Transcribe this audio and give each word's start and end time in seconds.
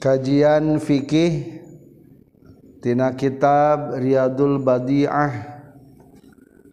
Kajian 0.00 0.82
fikih 0.82 1.62
Tina 2.80 3.14
kitab 3.14 3.94
Riyadul 4.00 4.58
Badi'ah 4.58 5.62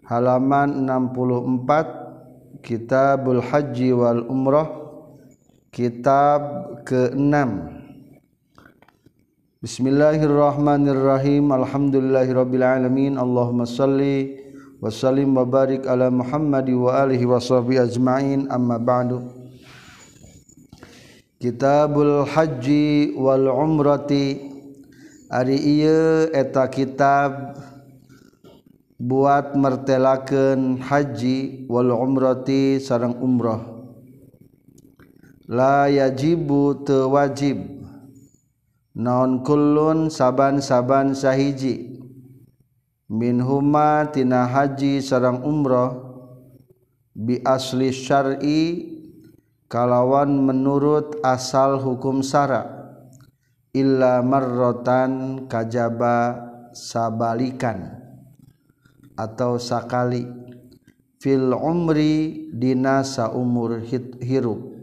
halaman 0.08 0.88
64 0.88 2.64
Kitabul 2.64 3.44
Haji 3.44 3.90
wal 3.94 4.26
Umrah 4.26 4.72
kitab 5.70 6.42
ke-6 6.88 7.78
Bismillahirrahmanirrahim. 9.58 11.50
Alhamdulillahirabbil 11.50 12.62
alamin. 12.62 13.18
Allahumma 13.18 13.66
salli 13.66 14.38
wa 14.78 14.88
sallim 14.88 15.34
wa 15.34 15.44
barik 15.50 15.84
ala 15.90 16.14
Muhammad 16.14 16.70
wa 16.72 17.04
alihi 17.04 17.26
wa 17.26 17.42
sahbihi 17.42 17.82
ajmain. 17.82 18.46
Amma 18.54 18.78
ba'du 18.78 19.37
Kitabul 21.38 22.26
Haji 22.26 23.14
wal 23.14 23.46
umroti 23.46 24.42
Ari 25.28 25.60
iye 25.60 26.32
eta 26.32 26.72
kitab 26.72 27.60
buat 28.96 29.54
mertelaken 29.54 30.80
haji 30.80 31.68
wal 31.68 31.92
umroti 31.92 32.80
sarang 32.80 33.20
umroh 33.20 33.78
la 35.52 35.92
yajibu 35.92 36.80
tewajib 36.88 37.60
naon 38.98 39.46
kullun 39.46 40.10
saban-saban 40.10 41.14
sahiji. 41.14 42.02
Min 43.08 43.40
huma 43.40 44.08
tina 44.12 44.44
haji 44.48 45.00
sarang 45.00 45.44
umroh 45.44 46.08
bi 47.16 47.40
asli 47.44 47.92
syar'i 47.94 48.64
kalawan 49.68 50.32
menurut 50.32 51.20
asal 51.24 51.80
hukum 51.80 52.24
syara 52.24 52.68
illa 53.76 54.24
marrotan 54.24 55.44
kajaba 55.52 56.40
sabalikan 56.72 58.00
atau 59.20 59.60
sakali 59.60 60.24
fil 61.20 61.52
umri 61.52 62.48
dina 62.56 63.04
saumur 63.04 63.84
hirup. 64.24 64.78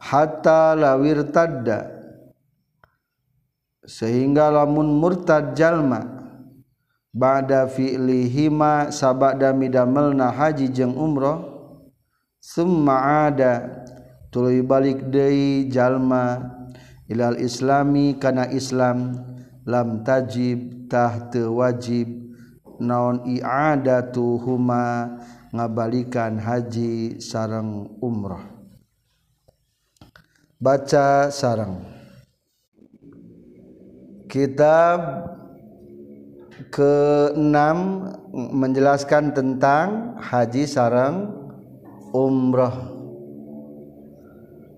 Hatta 0.00 0.72
lawir 0.72 1.28
tadda 1.28 1.92
sehingga 3.84 4.48
lamun 4.48 4.96
murtad 4.96 5.52
jalma 5.52 6.08
ba'da 7.12 7.68
fi'lihima 7.68 8.88
sabada 8.88 9.52
midamelna 9.52 10.32
haji 10.32 10.72
jeung 10.72 10.96
umrah 10.96 11.49
summa 12.40 13.28
ada. 13.28 13.84
Tuluy 14.32 14.64
balik 14.64 15.12
deui 15.12 15.68
jalma 15.68 16.40
ilal 17.06 17.36
islami 17.38 18.16
kana 18.16 18.48
islam. 18.50 19.20
Lam 19.68 20.02
tajib 20.02 20.88
tah 20.88 21.28
teu 21.28 21.60
wajib. 21.60 22.08
Naon 22.80 23.28
i'adatu 23.28 24.40
huma 24.40 25.20
ngabalikan 25.52 26.40
haji 26.40 27.20
sareng 27.20 28.00
umrah. 28.00 28.40
Baca 30.56 31.28
sareng. 31.28 31.84
Kitab 34.30 35.00
ke-6 36.70 37.50
menjelaskan 38.54 39.34
tentang 39.34 40.14
haji 40.22 40.70
sareng 40.70 41.39
umrah. 42.10 42.90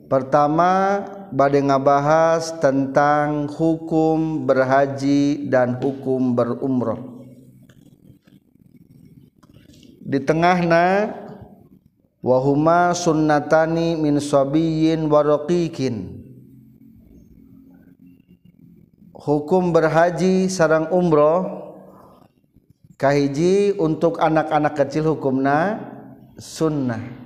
Pertama 0.08 1.00
badai 1.32 1.64
ngabahas 1.64 2.60
tentang 2.60 3.48
hukum 3.48 4.44
berhaji 4.44 5.48
dan 5.48 5.80
hukum 5.80 6.36
berumrah. 6.36 7.00
Di 10.02 10.20
tengahna 10.20 11.16
wahuma 12.20 12.92
sunnatani 12.92 13.96
min 13.96 14.20
sabiyin 14.20 15.08
waroqikin 15.08 16.22
hukum 19.22 19.70
berhaji 19.70 20.50
sarang 20.50 20.90
umroh 20.90 21.70
kahiji 22.98 23.74
untuk 23.78 24.18
anak-anak 24.18 24.74
kecil 24.74 25.14
hukumna 25.14 25.78
sunnah 26.34 27.21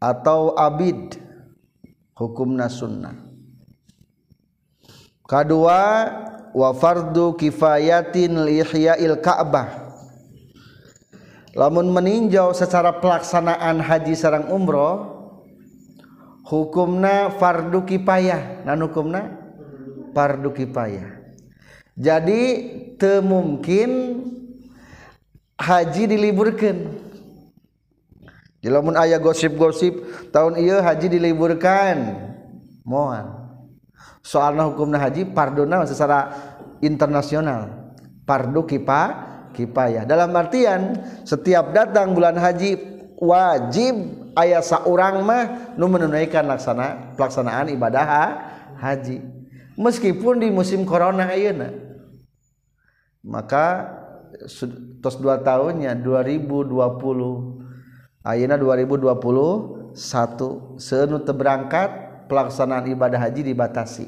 atau 0.00 0.56
abid 0.56 1.20
hukumna 2.16 2.72
sunnah. 2.72 3.14
Kedua 5.28 6.10
wa 6.50 6.70
fardu 6.74 7.38
kifayatin 7.38 8.42
lihya'il 8.42 9.20
ka'bah. 9.22 9.92
Lamun 11.54 11.92
meninjau 11.92 12.50
secara 12.56 12.98
pelaksanaan 12.98 13.78
haji 13.78 14.14
sarang 14.18 14.50
umroh 14.50 15.06
hukumna 16.48 17.30
fardu 17.38 17.86
kipayah. 17.86 18.66
Nan 18.66 18.82
hukumna? 18.82 19.38
Fardu 20.10 20.50
kipayah. 20.50 21.22
Jadi 21.94 22.42
temungkin 22.98 24.22
haji 25.60 26.10
diliburkan. 26.10 27.09
Lamun 28.68 28.92
ayah 29.00 29.16
gosip-gosip 29.16 30.28
tahun 30.28 30.60
iya 30.60 30.84
haji 30.84 31.16
diliburkan. 31.16 32.28
Moal 32.84 33.40
soalnya 34.20 34.68
hukumnya 34.68 35.00
haji 35.00 35.32
pardona 35.32 35.88
secara 35.88 36.28
internasional. 36.84 37.92
Pardu 38.28 38.68
kipa 38.68 39.02
kipayah. 39.56 40.04
Dalam 40.04 40.30
artian 40.36 41.00
setiap 41.24 41.72
datang 41.72 42.12
bulan 42.12 42.36
haji 42.36 42.76
wajib 43.16 43.96
ayah 44.36 44.62
seorang 44.62 45.24
mah 45.24 45.74
nu 45.74 45.88
menunaikan 45.88 46.46
laksana 46.46 47.16
pelaksanaan 47.16 47.72
ibadah 47.72 48.04
haji. 48.76 49.24
Meskipun 49.80 50.44
di 50.44 50.52
musim 50.52 50.84
corona 50.84 51.32
ayeuna 51.32 51.90
maka 53.24 53.96
tos 55.04 55.20
dua 55.20 55.44
tahunnya 55.44 56.00
2020 56.00 57.59
Ayeuna 58.20 58.60
2021 58.60 59.96
senu 60.76 61.16
terberangkat 61.24 61.88
pelaksanaan 62.28 62.84
ibadah 62.92 63.16
haji 63.16 63.48
dibatasi. 63.48 64.06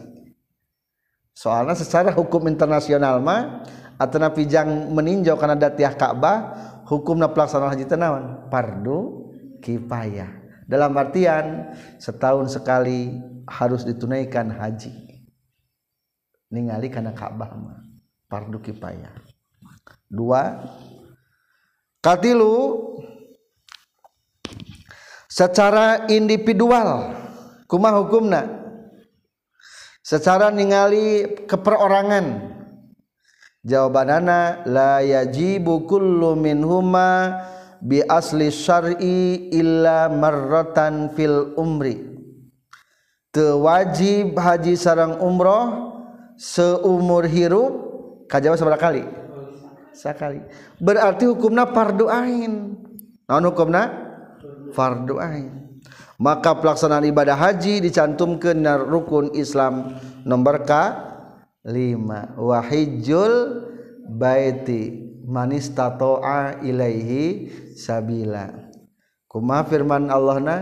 Soalnya 1.32 1.72
secara 1.72 2.12
hukum 2.12 2.44
internasional 2.44 3.24
mah 3.24 3.64
atau 3.96 4.20
pijang 4.36 4.92
meninjau 4.92 5.40
karena 5.40 5.56
datiah 5.56 5.96
Ka'bah 5.96 6.38
hukumna 6.84 7.32
pelaksanaan 7.32 7.72
haji 7.72 7.88
tenawan 7.88 8.52
fardu 8.52 9.32
kifayah. 9.64 10.28
Dalam 10.68 10.92
artian 10.92 11.72
setahun 11.96 12.52
sekali 12.52 13.16
harus 13.48 13.88
ditunaikan 13.88 14.52
haji. 14.52 14.92
Ningali 16.52 16.92
karena 16.92 17.16
Ka'bah 17.16 17.56
mah 17.56 17.80
fardu 18.28 18.60
kifayah. 18.60 19.16
Dua 20.04 20.68
Katilu 22.02 22.58
secara 25.32 26.04
individual 26.12 27.16
kuma 27.64 27.96
hukumna? 27.96 28.60
Secara 30.04 30.52
ningali 30.52 31.40
keperorangan. 31.48 32.52
Jawabanana 33.62 34.66
la 34.66 34.98
yajibu 35.00 35.86
kullu 35.86 36.34
minhuma 36.34 37.38
bi 37.78 38.02
asli 38.02 38.50
syar'i 38.50 39.48
illa 39.54 40.10
marratan 40.10 41.14
fil 41.14 41.54
umri. 41.54 42.12
Teu 43.32 43.64
wajib 43.64 44.36
haji 44.36 44.76
sarang 44.76 45.22
umroh 45.22 45.94
seumur 46.36 47.24
hirup 47.24 47.72
kajawa 48.26 48.58
seberapa 48.58 48.82
kali. 48.82 49.06
Sakali. 49.94 50.42
Berarti 50.82 51.30
hukumna 51.30 51.70
fardu 51.70 52.10
ain. 52.10 52.74
Naon 53.30 53.46
hukumna? 53.48 54.11
fardu 54.72 55.20
ain. 55.20 55.80
Maka 56.22 56.54
pelaksanaan 56.54 57.06
ibadah 57.08 57.34
haji 57.34 57.82
dicantumkan 57.82 58.62
rukun 58.86 59.34
Islam 59.34 59.98
nomor 60.22 60.62
K 60.62 60.70
5 61.66 62.38
wahijul 62.38 63.34
baiti 64.06 65.02
manistatoa 65.26 66.62
ilaihi 66.62 67.50
sabila. 67.74 68.50
Kumaha 69.26 69.66
firman 69.66 70.12
Allah 70.12 70.38
na 70.38 70.56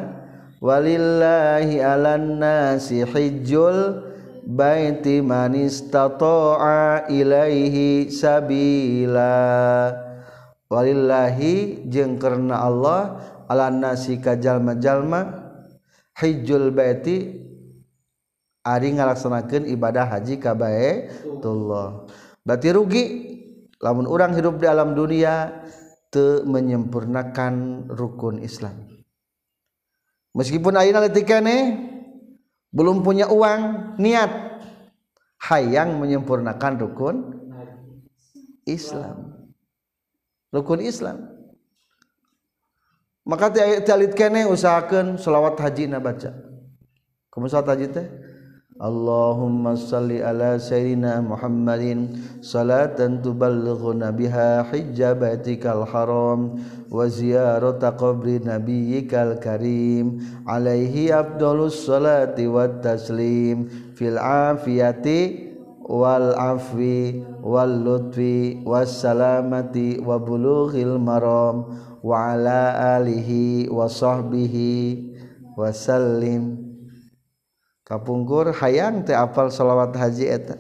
walillahi 0.62 1.83
alan 1.83 2.41
nasi 2.41 3.05
hijjul 3.05 4.07
baiti 4.47 5.21
manistatoa 5.21 7.09
ilaihi 7.12 8.09
sabila. 8.09 9.33
Walillahi 10.71 11.85
jeung 11.91 12.15
karena 12.17 12.62
Allah 12.62 13.19
ala 13.50 13.67
nasi 13.75 14.23
ka 14.23 14.38
jalma-jalma 14.38 15.50
hijjul 16.14 16.70
baiti 16.70 17.50
Ari 18.61 18.93
ngalaksanakan 18.93 19.73
ibadah 19.73 20.05
haji 20.05 20.37
kabaetullah 20.37 22.05
berarti 22.44 22.69
rugi. 22.76 23.05
Lamun 23.81 24.05
orang 24.05 24.37
hidup 24.37 24.61
di 24.61 24.69
alam 24.69 24.93
dunia 24.93 25.64
te 26.12 26.44
menyempurnakan 26.44 27.88
rukun 27.88 28.44
Islam. 28.44 28.85
Meskipun 30.37 30.76
ayeuna 30.76 31.08
leutik 31.08 31.25
keneh 31.25 31.81
belum 32.69 33.00
punya 33.00 33.32
uang 33.32 33.97
niat 33.97 34.61
hayang 35.49 35.97
menyempurnakan 35.97 36.76
rukun 36.76 37.17
Islam. 38.69 39.49
Rukun 40.52 40.85
Islam 40.85 41.39
maka 43.25 43.52
tialit 43.84 44.17
kene 44.17 44.49
usahakan 44.49 45.20
selawat 45.20 45.61
haji 45.61 45.90
na 45.90 46.00
baca. 46.00 46.32
Kamu 47.31 47.46
selawat 47.46 47.69
haji 47.76 47.88
teh 47.93 48.06
Allahumma 48.81 49.76
salli 49.76 50.25
ala 50.25 50.56
sayyidina 50.56 51.20
Muhammadin 51.20 52.17
salatan 52.40 53.20
tuballighuna 53.20 54.08
biha 54.08 54.64
hijabatikal 54.72 55.84
haram 55.84 56.56
wa 56.88 57.05
ziyarata 57.05 57.93
qabri 57.93 58.40
nabiyyikal 58.40 59.37
karim 59.37 60.25
alaihi 60.49 61.12
afdalus 61.12 61.84
salati 61.84 62.49
wat 62.49 62.81
taslim 62.81 63.69
fil 64.00 64.16
afiyati 64.16 65.52
wal 65.84 66.32
afwi 66.40 67.20
wal 67.44 67.69
lutfi 67.69 68.64
was 68.64 68.96
salamati 68.96 70.00
wa 70.00 70.16
bulughil 70.16 70.96
maram. 70.96 71.69
waala 72.00 72.97
alihi 72.99 73.69
wasohbihi 73.69 74.73
wasallim 75.56 76.58
kapungkur 77.85 78.52
hayang 78.56 79.05
teh 79.05 79.17
apal 79.17 79.52
sholawat 79.52 79.94
haji 79.97 80.26
eta. 80.26 80.56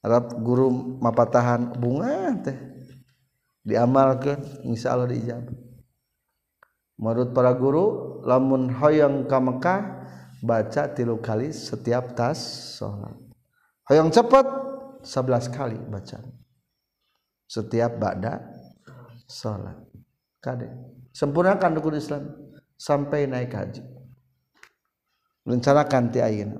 Arab 0.00 0.32
guru 0.40 0.96
mapatahan 1.00 1.76
bunga 1.76 2.32
teh. 2.40 2.58
Diamalkan 3.60 4.40
insya 4.64 4.96
Allah 4.96 5.12
diijabah 5.12 5.70
menurut 7.00 7.32
para 7.32 7.56
guru 7.56 8.20
lamun 8.28 8.68
hoyong 8.68 9.24
ke 9.24 9.38
Mekah 9.40 9.80
baca 10.44 10.82
tilu 10.92 11.16
kali 11.18 11.48
setiap 11.48 12.12
tas 12.12 12.38
sholat. 12.76 13.16
Hoyong 13.88 14.12
cepat 14.12 14.46
11 15.02 15.48
kali 15.48 15.80
baca. 15.88 16.20
Setiap 17.48 17.96
bada 17.96 18.44
sholat. 19.26 19.89
Kade. 20.40 20.72
Sempurnakan 21.12 21.76
rukun 21.76 22.00
Islam 22.00 22.32
sampai 22.80 23.28
naik 23.28 23.52
haji. 23.52 23.84
Rencanakan 25.44 26.04
ti 26.08 26.18
ayeuna. 26.20 26.58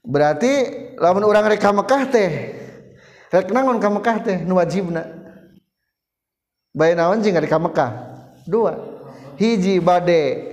Berarti 0.00 0.52
lamun 0.98 1.28
orang 1.28 1.46
rek 1.54 1.60
ka 1.62 1.70
Mekah 1.70 2.02
teh 2.10 2.30
rek 3.30 3.52
nangon 3.54 3.78
ka 3.78 3.88
Mekah 3.92 4.16
teh 4.24 4.38
nu 4.42 4.58
wajibna. 4.58 5.06
Bae 6.74 6.94
naon 6.94 7.22
jeung 7.22 7.38
ka 7.38 7.58
Mekah? 7.60 7.90
Dua. 8.48 8.74
Hiji 9.36 9.78
bade 9.78 10.50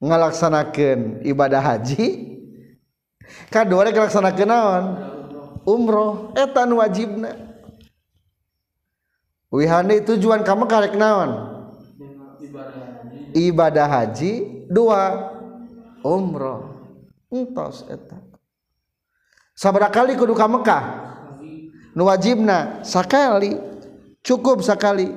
ngalaksanakeun 0.00 1.22
ibadah 1.22 1.60
haji. 1.60 2.32
Kadua 3.52 3.84
rek 3.84 3.94
ngalaksanakeun 3.94 4.48
naon? 4.48 4.84
Umroh. 5.68 6.32
Eta 6.32 6.64
nu 6.64 6.80
wajibna 6.80 7.43
Wihandi 9.54 10.02
tujuan 10.02 10.42
kamu 10.42 10.66
karek 10.66 10.98
naon? 10.98 11.54
Ibadah 13.38 13.86
haji 13.86 14.66
dua 14.66 15.30
umroh 16.02 16.74
entos 17.30 17.86
eta. 17.86 18.18
sabaraha 19.54 19.94
kali 19.94 20.18
kudu 20.18 20.34
ka 20.34 20.50
Mekah? 20.50 20.84
Nu 21.94 22.10
wajibna 22.10 22.82
sakali 22.82 23.54
cukup 24.26 24.66
sakali. 24.66 25.14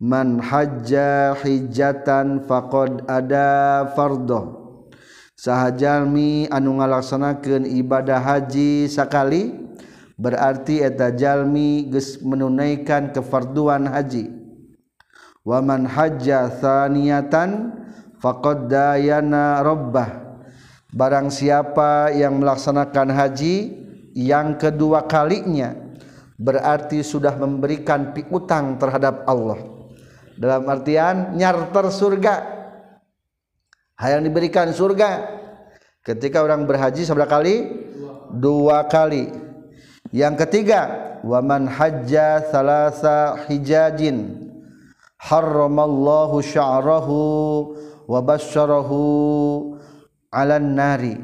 Man 0.00 0.40
hajja 0.40 1.36
hijatan 1.44 2.48
faqad 2.48 3.04
ada 3.04 3.84
fardho. 3.92 4.56
Sahajalmi 5.36 6.48
anu 6.48 6.80
ngalaksanakeun 6.80 7.68
ibadah 7.68 8.16
haji 8.16 8.88
sakali 8.88 9.52
berarti 10.20 10.84
eta 10.84 11.08
jalmi 11.16 11.88
geus 11.88 12.20
menunaikan 12.20 13.08
kefarduan 13.16 13.88
haji. 13.88 14.28
Waman 15.40 15.88
hajja 15.88 16.52
thaniyatan 16.60 17.72
faqad 18.20 18.68
dayana 18.68 19.64
rabbah. 19.64 20.36
Barang 20.92 21.32
siapa 21.32 22.12
yang 22.12 22.36
melaksanakan 22.36 23.08
haji 23.16 23.54
yang 24.12 24.60
kedua 24.60 25.08
kalinya 25.08 25.72
berarti 26.36 27.00
sudah 27.00 27.32
memberikan 27.40 28.12
piutang 28.12 28.76
terhadap 28.76 29.24
Allah. 29.24 29.56
Dalam 30.36 30.68
artian 30.68 31.32
nyarter 31.32 31.88
surga. 31.88 32.34
Hayang 33.96 34.24
diberikan 34.24 34.68
surga. 34.72 35.40
Ketika 36.00 36.40
orang 36.40 36.64
berhaji 36.64 37.04
seberapa 37.04 37.28
kali? 37.28 37.88
Dua 38.30 38.88
kali 38.88 39.49
yang 40.10 40.34
ketiga 40.34 41.16
waman 41.22 41.70
hajja 41.70 42.42
salasa 42.50 43.46
hijajin 43.46 44.50
haramallahu 45.20 46.42
sya'rahu 46.42 47.18
wa 48.10 48.18
basyarahu 48.18 49.00
'alan 50.34 50.74
nari. 50.74 51.16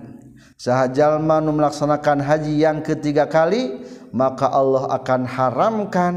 Sahajalma 0.56 1.44
nu 1.44 1.52
melaksanakan 1.52 2.24
haji 2.24 2.64
yang 2.64 2.80
ketiga 2.80 3.28
kali 3.28 3.84
maka 4.14 4.48
Allah 4.48 4.88
akan 4.96 5.22
haramkan 5.28 6.16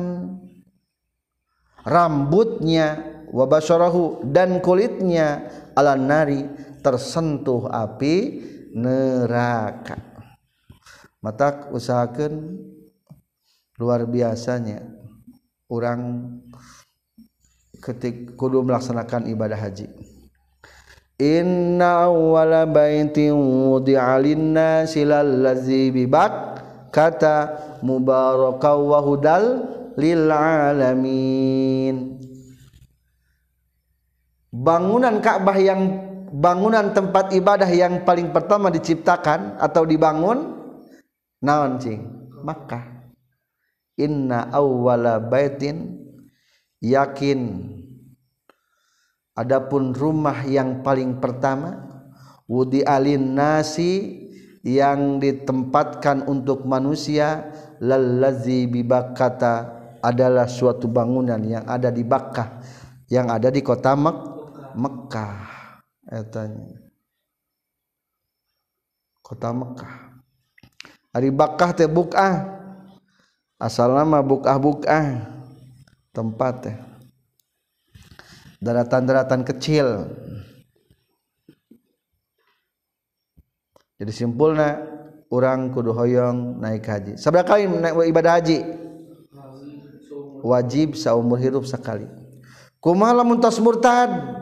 rambutnya 1.83 3.03
wa 3.33 3.43
basyarahu 3.49 4.23
dan 4.31 4.63
kulitnya 4.63 5.49
'alan 5.75 6.07
nari 6.07 6.41
tersentuh 6.79 7.67
api 7.67 8.15
neraka 8.71 10.08
mata 11.19 11.67
usahakan 11.71 12.59
luar 13.79 14.03
biasanya. 14.07 14.83
Orang 15.69 16.33
ketik 17.77 18.33
kudu 18.33 18.65
melaksanakan 18.65 19.29
ibadah 19.29 19.59
haji. 19.59 19.87
Inna 21.19 22.07
awwala 22.09 22.63
baitin 22.65 23.35
wudi'a 23.35 24.17
lin-nasi 24.17 25.03
lallazi 25.03 25.91
bi 25.91 26.07
kata 26.89 27.37
mubarakaw 27.85 28.77
wa 28.81 28.99
hudal 29.03 29.43
lil 29.99 30.31
alamin. 30.31 32.17
Bangunan 34.49 35.21
Ka'bah 35.21 35.59
yang 35.61 35.81
bangunan 36.33 36.89
tempat 36.95 37.35
ibadah 37.37 37.69
yang 37.69 38.01
paling 38.01 38.33
pertama 38.33 38.73
diciptakan 38.73 39.61
atau 39.61 39.85
dibangun 39.85 40.58
naon 41.43 41.79
cing? 41.79 42.01
Makkah. 42.39 43.11
Inna 43.99 44.47
awwala 44.51 45.19
baitin 45.19 45.99
yakin. 46.79 47.75
Adapun 49.35 49.95
rumah 49.95 50.43
yang 50.47 50.83
paling 50.83 51.19
pertama 51.19 51.89
wudi 52.49 52.83
alin 52.83 53.37
nasi 53.37 54.25
yang 54.65 55.21
ditempatkan 55.23 56.27
untuk 56.27 56.67
manusia 56.67 57.47
lallazi 57.79 58.67
bibakata 58.67 59.79
adalah 60.03 60.47
suatu 60.47 60.91
bangunan 60.91 61.39
yang 61.43 61.63
ada 61.67 61.91
di 61.91 62.03
Bakkah 62.03 62.59
yang 63.07 63.31
ada 63.31 63.47
di 63.51 63.63
kota 63.63 63.95
Mek 63.95 64.17
Mekah 64.75 65.35
etanya 66.07 66.79
kota 69.23 69.49
Mekah 69.51 70.08
ari 71.15 71.29
Bakkah 71.33 71.71
teh 71.73 71.89
bukah. 71.89 72.59
Asal 73.59 73.91
nama 73.91 74.23
bukah 74.23 74.55
bukah. 74.55 75.25
Tempat 76.09 76.55
ya 76.65 76.89
daratan-daratan 78.59 79.41
kecil. 79.47 79.87
Jadi 83.99 84.11
simpulnya 84.15 84.79
orang 85.27 85.75
kudu 85.75 85.91
hoyong 85.91 86.59
naik 86.63 86.87
haji. 86.87 87.13
Seberapa 87.19 87.55
kali 87.55 87.67
naik 87.67 87.99
ibadah 88.07 88.39
haji? 88.39 88.59
Wajib 90.39 90.95
seumur 90.95 91.35
hidup 91.35 91.67
sekali. 91.67 92.07
Kumaha 92.79 93.11
lamun 93.11 93.43
murtad? 93.43 94.39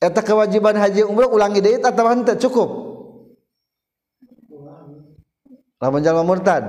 Eta 0.00 0.24
kewajiban 0.24 0.76
haji 0.76 1.04
umroh 1.04 1.32
ulangi 1.32 1.60
deui 1.60 1.80
atau 1.80 2.08
henteu 2.08 2.36
cukup 2.48 2.68
lamun 5.78 6.02
jalma 6.04 6.22
murtad. 6.26 6.64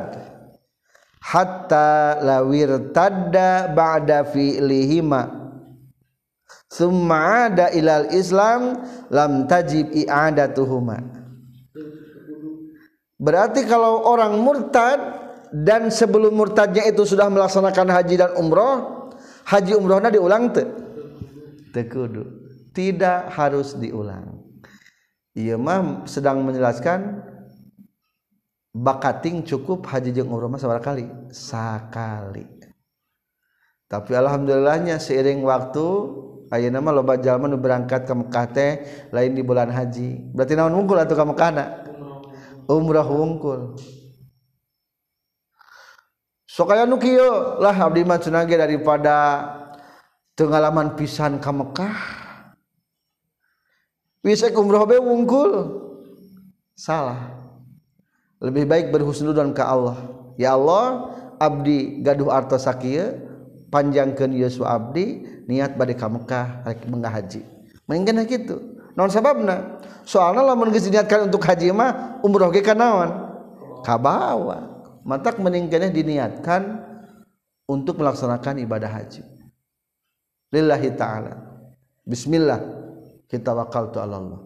Hatta 1.26 2.22
lawir 2.22 2.94
tadda 2.94 3.74
ba'da 3.74 4.30
fi'lihima. 4.30 5.46
Summa 6.70 7.50
ada 7.50 7.74
ilal 7.74 8.14
Islam 8.14 8.86
lam 9.10 9.50
tajib 9.50 9.90
i'adatuhuma. 9.94 11.02
Berarti 13.16 13.64
kalau 13.66 14.06
orang 14.06 14.38
murtad 14.38 15.00
dan 15.56 15.88
sebelum 15.88 16.36
murtadnya 16.36 16.84
itu 16.84 17.08
sudah 17.08 17.32
melaksanakan 17.32 17.88
haji 17.88 18.16
dan 18.20 18.36
umroh 18.36 19.08
haji 19.48 19.72
umrohnya 19.78 20.12
diulang 20.12 20.52
te 20.52 20.68
tekudu. 21.72 22.28
Tidak 22.76 23.32
harus 23.32 23.80
diulang. 23.80 24.36
Iya 25.32 25.56
mah 25.56 26.04
sedang 26.08 26.44
menjelaskan 26.44 27.24
bakating 28.76 29.48
cukup 29.48 29.88
haji 29.88 30.12
jeung 30.12 30.28
umroh 30.28 30.52
mah 30.52 30.60
sabar 30.60 30.84
kali 30.84 31.08
sakali 31.32 32.44
tapi 33.86 34.12
alhamdulillahnya 34.18 35.00
seiring 35.00 35.46
waktu 35.48 35.88
ayeuna 36.50 36.82
mah 36.82 36.94
loba 36.94 37.22
jalma 37.22 37.46
nu 37.46 37.58
berangkat 37.62 38.06
ke 38.06 38.14
Mekah 38.14 38.46
teh 38.50 38.72
lain 39.14 39.32
di 39.38 39.42
bulan 39.46 39.70
haji. 39.70 40.34
Berarti 40.34 40.54
naon 40.58 40.74
wungkul 40.74 40.98
atuh 40.98 41.16
ka 41.18 41.26
Mekah 41.26 41.50
umrah 42.66 43.06
wungkul. 43.06 43.78
Sok 46.50 46.72
aya 46.72 46.88
nu 46.88 46.98
kieu 46.98 47.60
lah 47.62 47.76
abdi 47.76 48.02
mah 48.08 48.18
daripada 48.18 49.18
tengalaman 50.34 50.98
pisan 50.98 51.38
ka 51.38 51.54
Mekah. 51.54 51.98
Bisa 54.26 54.50
umrah 54.58 54.90
be 54.90 54.98
wungkul. 54.98 55.86
Salah 56.76 57.35
lebih 58.44 58.68
baik 58.68 58.92
berhusnudan 58.92 59.56
ke 59.56 59.64
Allah. 59.64 59.96
Ya 60.36 60.56
Allah 60.56 61.16
Abdi 61.40 62.04
gaduh 62.04 62.32
sakia 62.60 63.16
panjangkan 63.72 64.32
Yesus 64.32 64.64
Abdi 64.64 65.24
niat 65.48 65.76
badai 65.80 65.96
ka 65.96 66.08
Mekah 66.08 66.64
menggah 66.88 67.12
haji. 67.12 67.44
Mendingan 67.88 68.26
gitu. 68.28 68.56
Non 68.96 69.12
sababna? 69.12 69.84
Soalnya 70.08 70.42
lah 70.42 70.56
geus 70.72 70.88
diniatkan 70.88 71.28
untuk 71.28 71.44
haji 71.44 71.76
mah 71.76 72.22
umroh 72.24 72.48
ge 72.54 72.64
kanaon 72.64 73.36
kabawa 73.84 74.76
matak 75.04 75.38
meninggalnya 75.38 75.92
diniatkan 75.92 76.82
untuk 77.68 78.00
melaksanakan 78.00 78.64
ibadah 78.64 78.90
haji. 78.90 79.22
Lillahi 80.54 80.90
ta'ala. 80.96 81.34
Bismillah. 82.08 82.62
Kita 83.26 83.52
wakal 83.58 83.90
tu 83.92 84.00
Allah. 84.00 84.40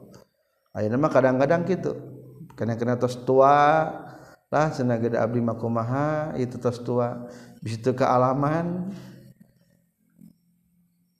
Ayeuna 0.74 0.98
mah 0.98 1.12
kadang-kadang 1.12 1.68
gitu 1.68 2.09
karena 2.60 2.76
kena 2.76 3.00
tos 3.00 3.16
tua 3.24 3.88
lah 4.52 4.68
senaga 4.76 5.08
da 5.08 5.24
abdi 5.24 5.40
makumaha 5.40 6.36
itu 6.36 6.60
tos 6.60 6.84
tua. 6.84 7.32
Bisitu 7.64 7.96
kealaman 7.96 8.92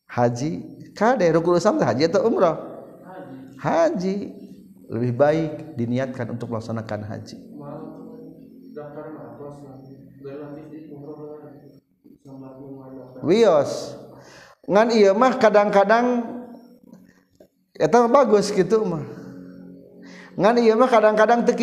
haji. 0.04 0.52
Kade 0.92 1.32
rukun 1.32 1.56
Islam 1.56 1.80
haji 1.80 2.12
atau 2.12 2.28
umrah? 2.28 2.60
Haji. 3.56 4.36
Lebih 4.90 5.12
baik 5.16 5.52
diniatkan 5.80 6.36
untuk 6.36 6.52
melaksanakan 6.52 7.08
haji. 7.08 7.38
Wios 13.24 13.96
ngan 14.70 14.88
iya 14.94 15.12
mah 15.18 15.34
kadang-kadang 15.38 16.24
itu 17.74 18.00
bagus 18.08 18.54
gitu 18.54 18.86
mah 18.86 19.19
mah 20.40 20.88
kadang-kadang 20.88 21.44
te 21.44 21.54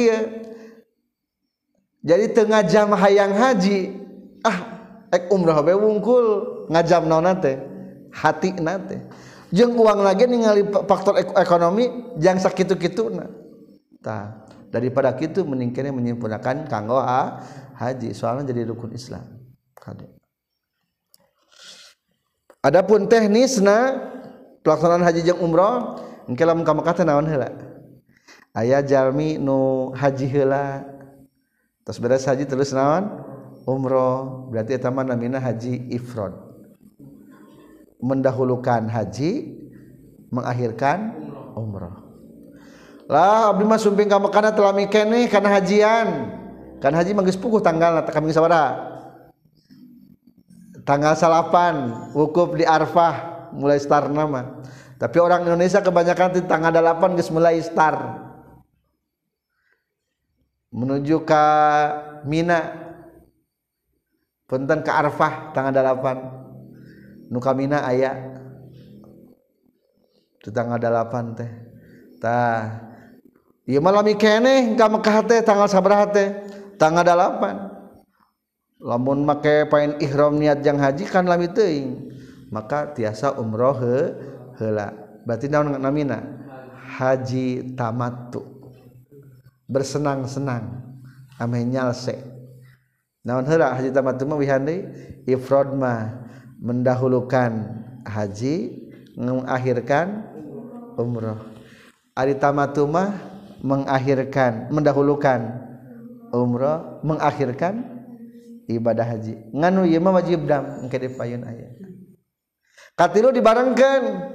jadi 2.04 2.24
tengah 2.30 2.62
jam 2.68 2.92
hayang 2.92 3.32
haji 3.32 3.96
ah 4.44 4.76
umrah 5.32 5.64
wungkul 5.64 6.68
ngajam 6.68 7.08
hati 8.12 8.52
jeng 9.50 9.72
uang 9.74 10.04
lagi 10.04 10.28
ningali 10.28 10.68
faktor 10.68 11.16
ekonomi 11.18 11.88
yang 12.20 12.36
sakit 12.36 12.76
gitu 12.76 13.10
daripada 14.70 15.10
gitu 15.16 15.42
meningkatnya 15.48 15.90
menyempurnakan 15.90 16.68
kanggo 16.68 17.00
haji 17.74 18.12
soalnya 18.12 18.52
jadi 18.52 18.68
rukun 18.68 18.92
Islam. 18.92 19.24
Adapun 22.60 23.06
teknis 23.06 23.62
nah 23.62 23.94
pelaksanaan 24.66 25.06
haji 25.06 25.22
yang 25.22 25.38
umroh 25.38 26.02
kamu 26.66 26.82
kata 26.82 27.06
naon 27.06 27.30
hela 27.30 27.54
aya 28.56 28.80
Jami 28.80 29.36
Nu 29.36 29.92
haji 29.92 30.24
hela 30.24 30.88
terus 31.84 32.00
beres 32.00 32.24
haji 32.24 32.48
terus 32.48 32.72
nawan 32.72 33.20
umroh. 33.68 34.48
Berarti 34.48 34.80
taman 34.80 35.12
namina 35.12 35.36
haji 35.36 35.92
Ifron 35.92 36.32
mendahulukan 38.00 38.88
haji 38.88 39.60
mengakhirkan 40.32 41.12
umroh. 41.52 42.08
Lah 43.06 43.52
Abdi 43.52 43.62
mah 43.68 43.78
sumping 43.78 44.08
kamu 44.08 44.32
karena 44.32 44.50
telah 44.50 44.74
mikir 44.74 45.04
nih 45.06 45.28
karena 45.30 45.60
hajian. 45.60 46.08
Kan 46.80 46.92
haji 46.96 47.12
manggis 47.12 47.38
pukuh 47.38 47.60
tanggal 47.60 48.02
kami 48.08 48.34
sabara 48.34 48.96
tanggal 50.86 51.18
salapan 51.18 52.06
wukuf 52.14 52.54
di 52.54 52.62
Arfah 52.62 53.50
mulai 53.50 53.76
start 53.82 54.08
nama 54.08 54.62
tapi 54.96 55.18
orang 55.18 55.44
Indonesia 55.44 55.82
kebanyakan 55.82 56.38
di 56.38 56.40
tanggal 56.46 56.70
8 56.70 57.18
guys 57.18 57.28
mulai 57.34 57.58
start 57.58 57.98
menuju 60.76 61.24
ke 61.24 61.44
Mina. 62.28 62.84
Punten 64.46 64.84
ke 64.84 64.92
Arfah 64.92 65.50
tanggal 65.50 65.74
8 65.74 67.32
nuka 67.32 67.50
Mina 67.56 67.82
aya. 67.82 68.14
Itu 70.38 70.54
tanggal 70.54 70.78
8 70.78 71.34
teh. 71.34 71.50
Tah 72.22 72.86
ieu 73.66 73.82
malam 73.82 74.06
keneh 74.14 74.78
ka 74.78 74.86
Mekah 74.86 75.18
teh 75.26 75.40
tanggal 75.42 75.66
sabaraha 75.66 76.06
teh 76.12 76.28
tanggal 76.78 77.02
8 77.02 78.78
lamun 78.78 79.24
make 79.26 79.66
pain 79.72 79.98
ihram 79.98 80.38
niat 80.38 80.62
jang 80.62 80.78
haji 80.78 81.08
kan 81.08 81.26
lami 81.26 81.50
teuing 81.50 82.12
maka 82.54 82.94
tiasa 82.94 83.34
umroh 83.34 83.76
heula. 84.56 84.94
Berarti 85.26 85.50
naon 85.50 85.74
namina? 85.74 86.22
Haji 86.96 87.74
tamattu. 87.74 88.55
Bersenang-senang. 89.66 90.82
Ame 91.36 91.60
nyalse. 91.68 92.16
Naon 93.26 93.44
heula 93.44 93.74
haji 93.74 93.90
tamattu 93.92 94.24
mah 94.24 94.38
wihande 94.38 94.86
ifrad 95.26 95.74
mah 95.74 96.24
mendahulukan 96.62 97.52
haji 98.06 98.86
mengakhirkan 99.18 100.24
umroh. 100.96 101.42
Ari 102.16 102.38
tamattu 102.38 102.86
mah 102.88 103.12
mengakhirkan 103.60 104.72
mendahulukan 104.72 105.60
umroh 106.32 107.02
mengakhirkan 107.02 107.84
ibadah 108.70 109.04
haji. 109.04 109.50
Nganu 109.52 109.84
ieu 109.84 110.00
mah 110.00 110.22
wajib 110.22 110.46
dam 110.46 110.86
engke 110.86 110.96
dipayun 110.96 111.44
aya. 111.44 111.68
Katilu 112.96 113.34
dibarengkeun. 113.34 114.32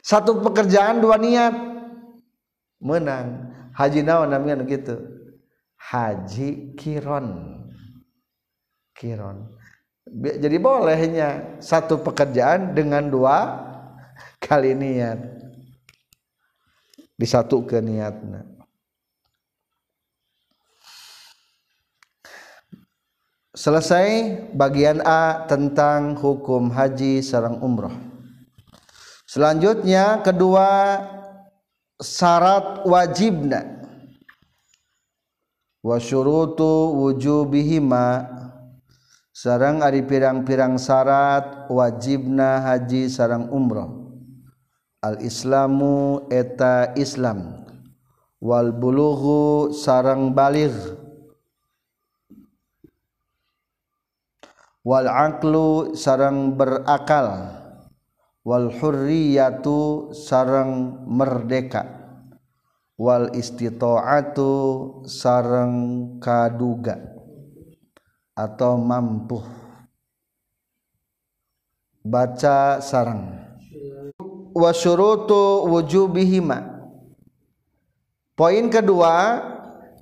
Satu 0.00 0.40
pekerjaan 0.40 1.02
dua 1.02 1.18
niat. 1.18 1.54
Menang 2.82 3.41
haji 3.72 4.00
naon 4.04 4.30
namanya 4.30 4.62
gitu 4.64 4.96
haji 5.76 6.78
kiron. 6.78 7.58
Kiron. 8.92 9.50
Jadi 10.12 10.56
bolehnya 10.58 11.58
satu 11.58 11.98
pekerjaan 12.00 12.74
dengan 12.74 13.06
dua 13.10 13.58
kali 14.38 14.74
niat. 14.76 15.18
Di 17.18 17.26
satu 17.26 17.62
ke 17.66 17.78
niatnya. 17.78 18.46
Selesai 23.52 24.08
bagian 24.56 25.04
A 25.04 25.44
tentang 25.44 26.16
hukum 26.16 26.72
haji 26.72 27.20
sarang 27.20 27.60
umroh 27.60 27.92
selanjutnya 29.28 30.20
kedua 30.20 30.68
syarat 32.02 32.82
wajibna. 32.84 33.80
Wasyurutu 35.82 36.98
wujubihima. 36.98 38.28
Sarang 39.32 39.80
ari 39.80 40.04
pirang-pirang 40.04 40.76
syarat 40.76 41.66
wajibna 41.72 42.60
haji 42.62 43.08
sarang 43.08 43.48
umrah. 43.48 43.88
Al 45.02 45.18
islamu 45.24 46.28
eta 46.28 46.92
islam. 46.94 47.66
Wal 48.42 48.74
bulughu 48.74 49.72
sarang 49.72 50.34
baligh. 50.34 50.74
Wal 54.82 55.06
aqlu 55.06 55.94
sarang 55.94 56.58
berakal. 56.58 57.61
Wal 58.42 58.70
hurriyatu 58.70 60.10
sarang 60.14 61.02
merdeka. 61.06 62.02
Wal 62.98 63.34
istita'atu 63.34 64.52
sarang 65.10 65.74
kaduga. 66.22 66.98
Atau 68.32 68.78
mampu 68.78 69.42
baca 72.02 72.82
sarang 72.82 73.42
wujubihima. 75.70 76.58
Poin 78.34 78.66
kedua 78.68 79.38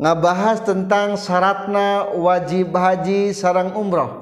ngabahas 0.01 0.65
tentang 0.65 1.21
syaratna 1.21 2.17
wajib 2.17 2.73
haji 2.73 3.37
sarang 3.37 3.77
umroh 3.77 4.20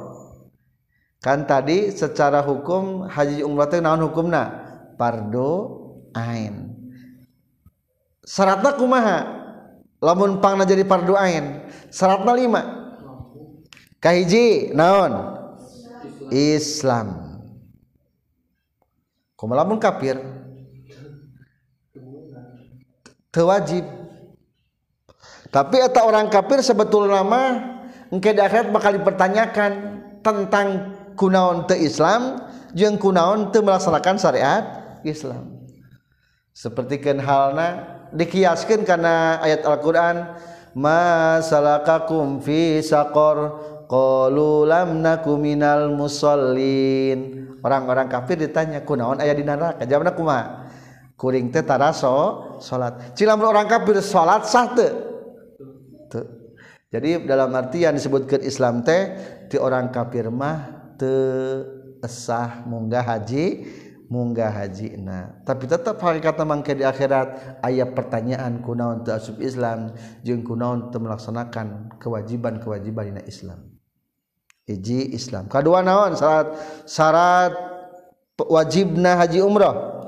kan 1.18 1.44
tadi 1.46 1.90
secara 1.90 2.42
hukum 2.42 3.06
haji 3.10 3.42
umroh 3.42 3.66
teh 3.66 3.82
naon 3.82 4.06
hukumna? 4.06 4.66
Pardo 4.98 5.50
ain. 6.14 6.74
Syaratna 8.22 8.74
kumaha? 8.74 9.18
Lamun 9.98 10.38
pangna 10.38 10.62
jadi 10.62 10.86
pardo 10.86 11.18
ain. 11.18 11.66
Syaratna 11.90 12.34
lima. 12.34 12.62
Kahiji 13.98 14.70
naon? 14.74 15.38
Islam. 16.30 17.40
Kumaha 19.38 19.62
lamun 19.62 19.78
kafir? 19.78 20.18
Tewajib 23.28 23.98
tapi 25.48 25.80
eta 25.80 26.04
orang 26.04 26.28
kafir 26.28 26.60
sebetulnya 26.60 27.24
mah 27.24 27.80
engke 28.12 28.36
di 28.36 28.40
akhirat 28.40 28.68
bakal 28.68 28.92
dipertanyakan 29.00 29.72
tentang 30.20 30.92
kunaon 31.18 31.66
te 31.66 31.74
Islam 31.74 32.46
jeung 32.70 32.94
kunaon 32.94 33.50
te 33.50 33.58
melaksanakan 33.58 34.16
syariat 34.22 34.64
Islam. 35.02 35.58
Sepertikan 36.54 37.18
halna 37.18 37.98
dikiaskan 38.14 38.86
karena 38.86 39.42
ayat 39.42 39.66
Al-Quran 39.66 40.38
masalakakum 40.78 42.38
fi 42.38 42.78
saqar 42.78 43.58
qalu 43.90 44.62
lam 44.70 45.02
naku 45.02 45.34
minal 45.34 45.90
musallin. 45.90 47.50
Orang-orang 47.58 48.06
kafir 48.06 48.38
ditanya 48.38 48.86
kunaon 48.86 49.18
aya 49.18 49.34
di 49.34 49.42
neraka? 49.42 49.82
Jawabna 49.82 50.14
kumaha 50.14 50.70
kuring 51.18 51.50
teh 51.50 51.66
taraso 51.66 52.46
salat 52.62 53.18
cilam 53.18 53.42
orang 53.42 53.66
kafir 53.66 53.98
salat 53.98 54.46
sah 54.46 54.70
teu. 54.70 54.94
Jadi 56.88 57.28
dalam 57.28 57.52
artian 57.52 57.92
disebutkan 57.98 58.40
Islam 58.40 58.80
teh 58.86 59.12
ti 59.50 59.60
orang 59.60 59.92
kafir 59.92 60.30
mah 60.32 60.77
teesah 60.98 62.66
munggah 62.66 63.06
haji 63.06 63.64
munggah 64.08 64.48
haji 64.48 64.96
nah 64.96 65.36
tapi 65.44 65.68
tetap 65.68 66.00
hari 66.00 66.18
kata 66.18 66.42
mangke 66.42 66.72
di 66.72 66.82
akhirat 66.82 67.60
ayat 67.60 67.92
pertanyaan 67.92 68.64
kunaon 68.64 69.04
teu 69.04 69.14
asup 69.14 69.38
Islam 69.38 69.92
jeung 70.24 70.42
kunaon 70.42 70.88
teu 70.88 70.98
melaksanakan 70.98 71.96
kewajiban-kewajiban 72.00 73.14
dina 73.14 73.22
Islam. 73.28 73.68
Hiji 74.68 75.16
Islam. 75.16 75.48
Kedua 75.48 75.80
naon? 75.80 76.12
Syarat 76.12 76.48
syarat 76.84 77.52
wajibna 78.36 79.16
haji 79.16 79.40
umroh 79.40 80.04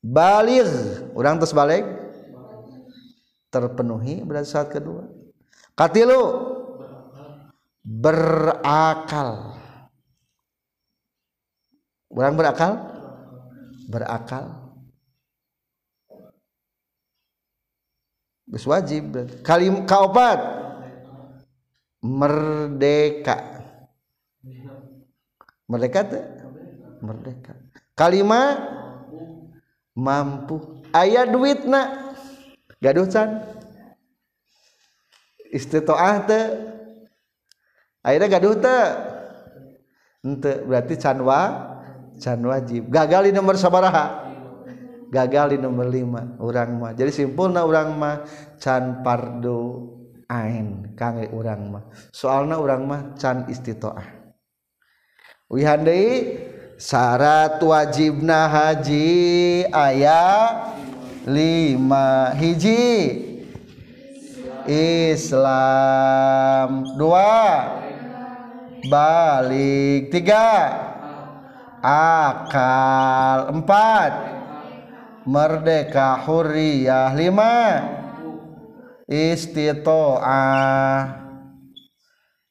balik 0.00 0.64
orang 1.12 1.36
terus 1.36 1.52
balik 1.52 1.84
terpenuhi 3.52 4.24
berarti 4.24 4.48
syarat 4.48 4.70
kedua. 4.72 5.04
Katilu. 5.76 6.56
Berakal. 7.88 9.56
Orang 12.12 12.36
berakal? 12.36 12.72
Berakal. 13.88 14.44
Bes 18.44 18.64
wajib. 18.68 19.16
Kalim 19.40 19.88
kaopat? 19.88 20.40
Merdeka. 22.04 23.64
Merdeka 25.68 26.00
tuh 26.04 26.24
merdeka. 27.00 27.56
Kalima? 27.96 28.56
Mampu. 29.98 30.80
Ayat 30.94 31.28
duit 31.28 31.66
nak 31.66 32.16
gaduh 32.78 33.08
can. 33.10 33.42
Istitoah 35.48 36.16
teh 36.28 36.44
akhirnya 38.02 38.28
gaduh 38.30 38.54
teh 38.56 38.84
ente 40.24 40.52
berarti 40.66 40.94
canwa 40.98 41.40
can 42.18 42.42
wajib 42.42 42.90
gagal 42.90 43.30
di 43.30 43.32
nomor 43.32 43.54
sabaraha? 43.54 44.26
Gagal 45.08 45.56
di 45.56 45.58
nomor 45.62 45.88
lima 45.88 46.36
orang 46.36 46.76
mah. 46.76 46.92
Jadi 46.92 47.08
simpulna 47.24 47.64
orang 47.64 47.96
mah 47.96 48.28
can 48.60 49.00
pardo 49.00 49.88
ain 50.28 50.92
kange 50.92 51.32
orang 51.32 51.72
mah. 51.72 51.88
Soalna 52.12 52.60
orang 52.60 52.84
mah 52.84 53.00
can 53.16 53.48
istitoah. 53.48 54.04
Wihandai 55.48 56.36
syarat 56.76 57.56
wajibna 57.64 58.52
haji 58.52 59.64
ayat 59.72 60.76
lima. 61.24 62.36
Hiji 62.36 63.16
Islam. 65.08 66.84
Dua 67.00 67.87
balik. 68.86 70.14
Tiga. 70.14 70.50
Akal. 71.82 73.50
Empat. 73.58 74.12
Merdeka 75.26 76.22
huriyah 76.22 77.10
lima. 77.18 77.82
Istitoah. 79.08 80.94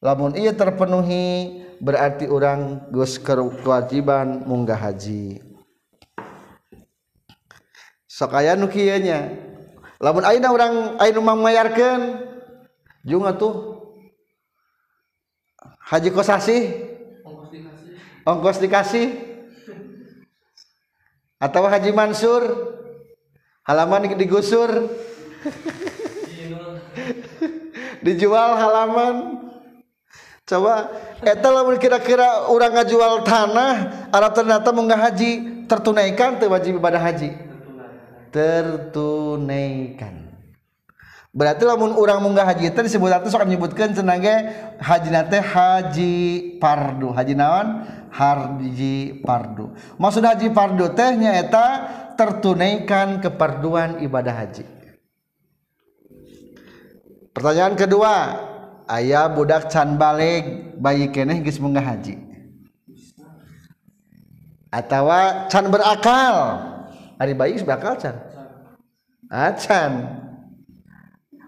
Lamun 0.02 0.38
ia 0.38 0.54
terpenuhi 0.54 1.62
berarti 1.78 2.26
orang 2.30 2.90
gus 2.90 3.22
kewajiban 3.22 4.46
munggah 4.46 4.78
haji. 4.78 5.42
Sokaya 8.10 8.58
nukianya 8.58 9.38
lamun 10.02 10.26
aina 10.26 10.50
orang 10.50 10.98
aina 10.98 11.22
mangmayarkeun 11.22 12.02
juga 13.06 13.38
tuh. 13.38 13.77
Haji 15.88 16.10
kosasi 16.12 16.58
ongkos 18.28 18.60
dikasih. 18.60 19.08
Atau 21.38 21.64
haji 21.70 21.94
mansur? 21.94 22.44
Halaman 23.64 24.10
digusur? 24.18 24.68
Dijual 28.06 28.58
halaman? 28.58 29.38
Coba 30.48 30.88
eta 31.20 31.52
lamun 31.52 31.76
kira-kira 31.76 32.48
orang 32.48 32.72
ngajual 32.80 33.20
tanah 33.28 34.08
arah 34.16 34.32
ternyata 34.32 34.72
mau 34.72 34.88
haji 34.88 35.68
tertunaikan 35.68 36.40
tuh 36.40 36.48
wajib 36.48 36.80
ibadah 36.80 37.04
haji? 37.04 37.36
Tertunaikan 38.32 40.27
berarti 41.38 41.70
lamun 41.70 41.94
orang 41.94 42.18
munggah 42.26 42.50
haji 42.50 42.74
itu 42.74 42.80
disebut 42.82 43.14
atau 43.14 43.30
sok 43.30 43.46
menyebutkan 43.46 43.94
tenaga 43.94 44.50
haji 44.82 45.10
nate 45.14 45.38
haji 45.38 46.16
pardu. 46.58 47.14
Haji 47.14 47.38
naon? 47.38 47.86
Haji 48.10 49.22
pardu. 49.22 49.70
Maksud 50.02 50.26
haji 50.26 50.50
pardu 50.50 50.90
tehnya 50.98 51.38
eta 51.38 51.66
tertunaikan 52.18 53.22
keparduan 53.22 54.02
ibadah 54.02 54.34
haji. 54.34 54.66
Pertanyaan 57.38 57.78
kedua 57.78 58.14
ayah 58.90 59.30
budak 59.30 59.70
can 59.70 59.94
balik 59.94 60.74
bayi 60.82 61.14
keneh 61.14 61.38
gis 61.46 61.62
munggah 61.62 61.86
haji? 61.86 62.18
Atau 64.74 65.06
can 65.54 65.70
berakal? 65.70 66.36
Hari 67.22 67.38
bayi 67.38 67.62
bakal 67.62 67.94
can? 68.02 68.18
Acan 69.30 70.26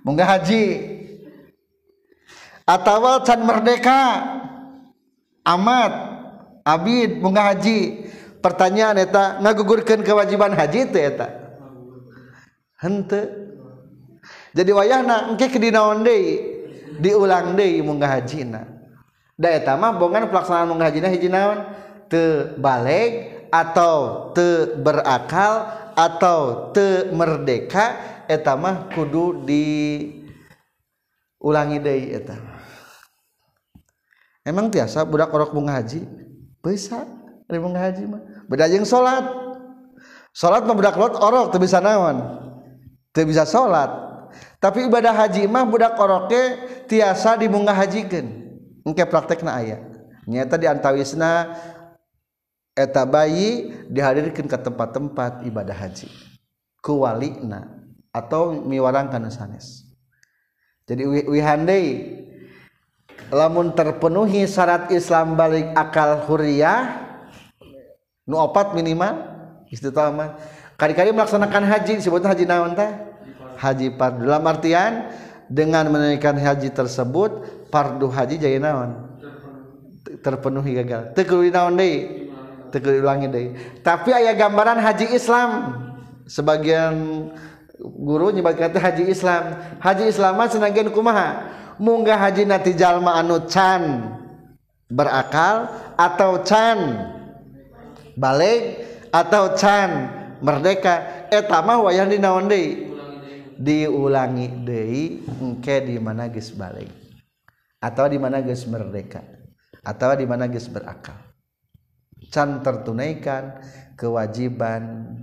munggah 0.06 0.38
haji. 0.38 0.66
Atau 2.68 3.26
can 3.26 3.42
merdeka. 3.44 4.04
Amat. 5.44 5.94
Abid 6.64 7.18
munggah 7.20 7.56
haji. 7.56 8.10
Pertanyaan 8.40 9.04
eta 9.04 9.44
ngagugurkeun 9.44 10.06
kewajiban 10.06 10.56
haji 10.56 10.88
teh 10.94 11.04
eta? 11.12 11.28
Henteu. 12.80 13.50
Jadi 14.56 14.72
wayahna 14.74 15.30
engke 15.30 15.52
kedinaon 15.52 16.02
deui 16.02 16.42
diulang 16.98 17.54
deui 17.54 17.84
munggah 17.86 18.18
hajina. 18.18 18.66
Da 19.40 19.56
eta 19.56 19.78
mah 19.78 19.96
bongan 19.96 20.28
pelaksanaan 20.28 20.68
munggah 20.68 20.90
hajina 20.92 21.08
hiji 21.12 21.30
naon? 21.32 21.64
Teu 22.10 22.58
balik 22.58 23.48
atau 23.54 24.30
te 24.34 24.74
berakal 24.82 25.70
atau 25.94 26.74
te 26.74 27.14
merdeka 27.14 27.94
eta 28.30 28.54
mah 28.54 28.94
kudu 28.94 29.42
di 29.42 29.66
ulangi 31.42 31.82
deui 31.82 32.14
eta. 32.14 32.38
Emang 34.46 34.70
biasa 34.70 35.02
budak 35.02 35.34
orok 35.34 35.58
bunga 35.58 35.82
haji? 35.82 36.06
Bisa 36.62 37.10
dari 37.50 37.58
bunga 37.58 37.82
haji 37.90 38.06
mah. 38.06 38.22
Beda 38.46 38.70
jeung 38.70 38.86
salat 38.86 39.26
salat 40.30 40.62
mah 40.70 40.78
budak 40.78 40.94
lot 40.94 41.18
orok 41.18 41.50
teu 41.50 41.58
bisa 41.58 41.82
naon? 41.82 42.22
Teu 43.10 43.26
bisa 43.26 43.50
salat 43.50 43.90
tapi 44.62 44.86
ibadah 44.86 45.26
haji 45.26 45.50
mah 45.50 45.66
budak 45.66 45.98
oroke 45.98 46.38
tiasa 46.86 47.34
dibunga 47.34 47.74
hajikeun 47.74 48.30
engke 48.86 49.02
praktekna 49.10 49.58
aya. 49.58 49.82
Nyata 50.30 50.62
di 50.62 50.70
antawisna 50.70 51.58
eta 52.78 53.02
bayi 53.10 53.74
dihadirkan 53.90 54.46
ke 54.46 54.58
tempat-tempat 54.62 55.42
ibadah 55.50 55.74
haji. 55.74 56.06
Kuwalina 56.80 57.79
atau 58.20 58.52
miwarangkan 58.52 59.32
sanes. 59.32 59.88
Jadi 60.84 61.06
wihandai 61.30 61.86
lamun 63.30 63.72
terpenuhi 63.78 64.44
syarat 64.50 64.90
Islam 64.90 65.38
balik 65.38 65.70
akal 65.78 66.26
huriyah 66.26 67.08
nu 68.26 68.42
opat 68.42 68.74
minimal 68.76 69.16
istiqamah. 69.70 70.36
Kali-kali 70.80 71.12
melaksanakan 71.12 71.64
haji 71.68 72.00
disebut 72.00 72.24
haji 72.24 72.44
naon 72.48 72.74
teh? 72.74 72.90
Haji 73.60 74.00
fardu 74.00 74.24
dalam 74.24 74.48
artian 74.48 75.12
dengan 75.52 75.92
menunaikan 75.92 76.40
haji 76.40 76.72
tersebut 76.72 77.32
fardu 77.70 78.08
haji 78.10 78.36
jadi 78.40 78.58
naon? 78.58 79.20
Terpenuhi 80.24 80.74
gagal. 80.80 81.14
Teu 81.14 81.44
naon 81.52 81.78
deui 82.78 83.02
ulangi 83.02 83.28
deh 83.34 83.46
tapi 83.82 84.14
ayah 84.14 84.38
gambaran 84.38 84.78
haji 84.78 85.10
Islam 85.18 85.50
sebagian 86.30 86.94
guru 87.80 88.36
nyibat 88.36 88.60
kata 88.60 88.78
haji 88.78 89.08
Islam. 89.08 89.56
Haji 89.80 90.12
Islam 90.12 90.36
senangkan 90.52 90.92
kumaha? 90.92 91.48
Munggah 91.80 92.20
haji 92.20 92.44
nati 92.44 92.76
jalma 92.76 93.16
anu 93.16 93.48
can 93.48 94.16
berakal 94.92 95.72
atau 95.96 96.44
can 96.44 96.80
balik 98.20 98.84
atau 99.16 99.56
can 99.56 100.12
merdeka. 100.44 101.28
Etama 101.32 101.80
wayang 101.80 102.12
di 102.12 102.18
naon 102.20 102.52
deui? 102.52 102.90
Diulangi 103.60 104.48
deui 104.64 105.24
engke 105.40 105.84
di 105.84 106.00
mana 106.00 106.28
geus 106.32 106.52
balik 106.52 106.90
atau 107.80 108.08
di 108.08 108.18
mana 108.20 108.44
geus 108.44 108.68
merdeka 108.68 109.24
atau 109.84 110.16
di 110.16 110.28
mana 110.28 110.48
geus 110.52 110.68
berakal. 110.68 111.16
Can 112.30 112.60
tertunaikan 112.60 113.64
kewajiban 113.96 115.16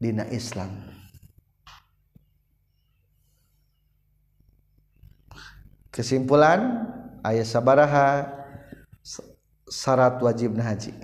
dina 0.00 0.24
Islam. 0.32 0.91
Kesimpulan 5.92 6.88
ayat 7.20 7.46
sabaraha 7.46 8.26
syarat 9.68 10.18
wajib 10.18 10.56
haji. 10.56 10.96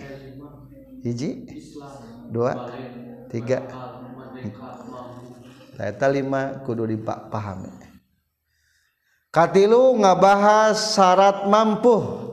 Hiji? 1.05 1.31
Dua? 2.33 2.73
Tiga? 3.31 3.63
Eta 5.79 6.11
lima 6.11 6.59
kudu 6.67 6.91
dipahami. 6.91 7.71
Katilu 9.31 9.95
ngabahas 10.03 10.99
syarat 10.99 11.47
mampu. 11.47 12.27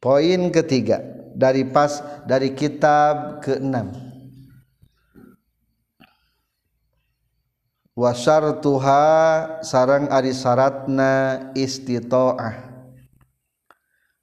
Poin 0.00 0.48
ketiga 0.48 1.04
dari 1.36 1.62
pas 1.68 2.00
dari 2.24 2.56
kitab 2.56 3.44
wasar 8.00 8.64
tuha 8.64 9.04
sarang 9.60 10.08
ari 10.08 10.32
syaratna 10.32 11.52
istitoah. 11.52 12.56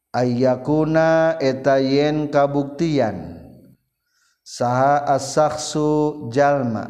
Ayakuna 0.10 1.38
eta 1.38 1.78
yen 1.78 2.34
kabuktian. 2.34 3.38
Saha 4.42 5.06
as-sakhsu 5.14 6.26
jalma. 6.34 6.90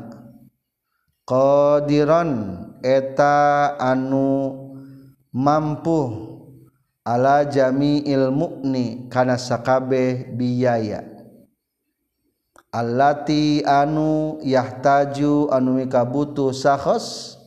Qadiron 1.28 2.64
eta 2.80 3.76
anu 3.76 4.56
mampu 5.36 6.00
ala 7.04 7.44
jami'il 7.44 8.32
mu'ni 8.32 9.12
kana 9.12 9.36
sakabeh 9.36 10.32
biaya 10.40 11.17
allati 12.72 13.64
anu 13.64 14.38
yahtaju 14.44 15.48
anu 15.52 15.80
mika 15.80 16.04
butuh 16.04 16.52
sahos 16.52 17.38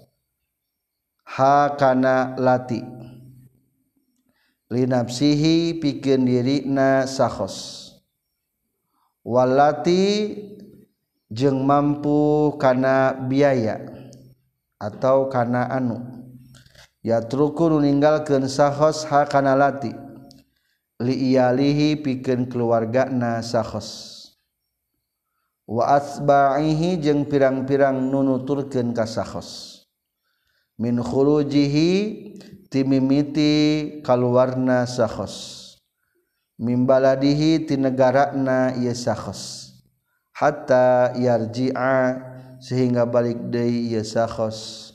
ha 1.25 1.77
kana 1.77 2.35
lati. 2.41 2.83
Linapsihi 4.71 5.83
pikeun 5.83 6.31
dirina 6.31 7.03
sahos 7.11 7.91
walati 9.27 10.39
jeung 11.27 11.67
mampu 11.67 12.55
kana 12.55 13.13
biaya 13.27 13.83
atau 14.79 15.27
kana 15.27 15.67
anu. 15.67 15.99
Yatruku 17.01 17.73
nu 17.73 17.81
ninggalkeun 17.81 18.45
sahos 18.47 19.09
ha 19.09 19.25
kana 19.25 19.57
lati. 19.57 19.91
Liiyalihi 21.01 21.97
pikeun 22.05 22.45
keluargana 22.45 23.41
sahos 23.41 24.20
wa 25.71 25.95
asba'ihi 25.95 26.99
jeung 26.99 27.31
pirang-pirang 27.31 28.11
nunuturkeun 28.11 28.91
ka 28.91 29.07
sahos 29.07 29.81
min 30.81 30.97
khurujihi 30.99 31.93
timimiti 32.73 34.01
kaluarna 34.01 34.89
sakhos. 34.89 35.59
Min 36.57 36.87
baladihi 36.89 37.69
ti 37.69 37.77
negarana 37.77 38.73
ieu 38.79 38.97
sakhos. 38.97 39.75
Hatta 40.33 41.13
yarji'a 41.19 42.17
sehingga 42.63 43.05
balik 43.05 43.53
deui 43.53 43.93
ieu 43.93 44.07
sakhos. 44.07 44.93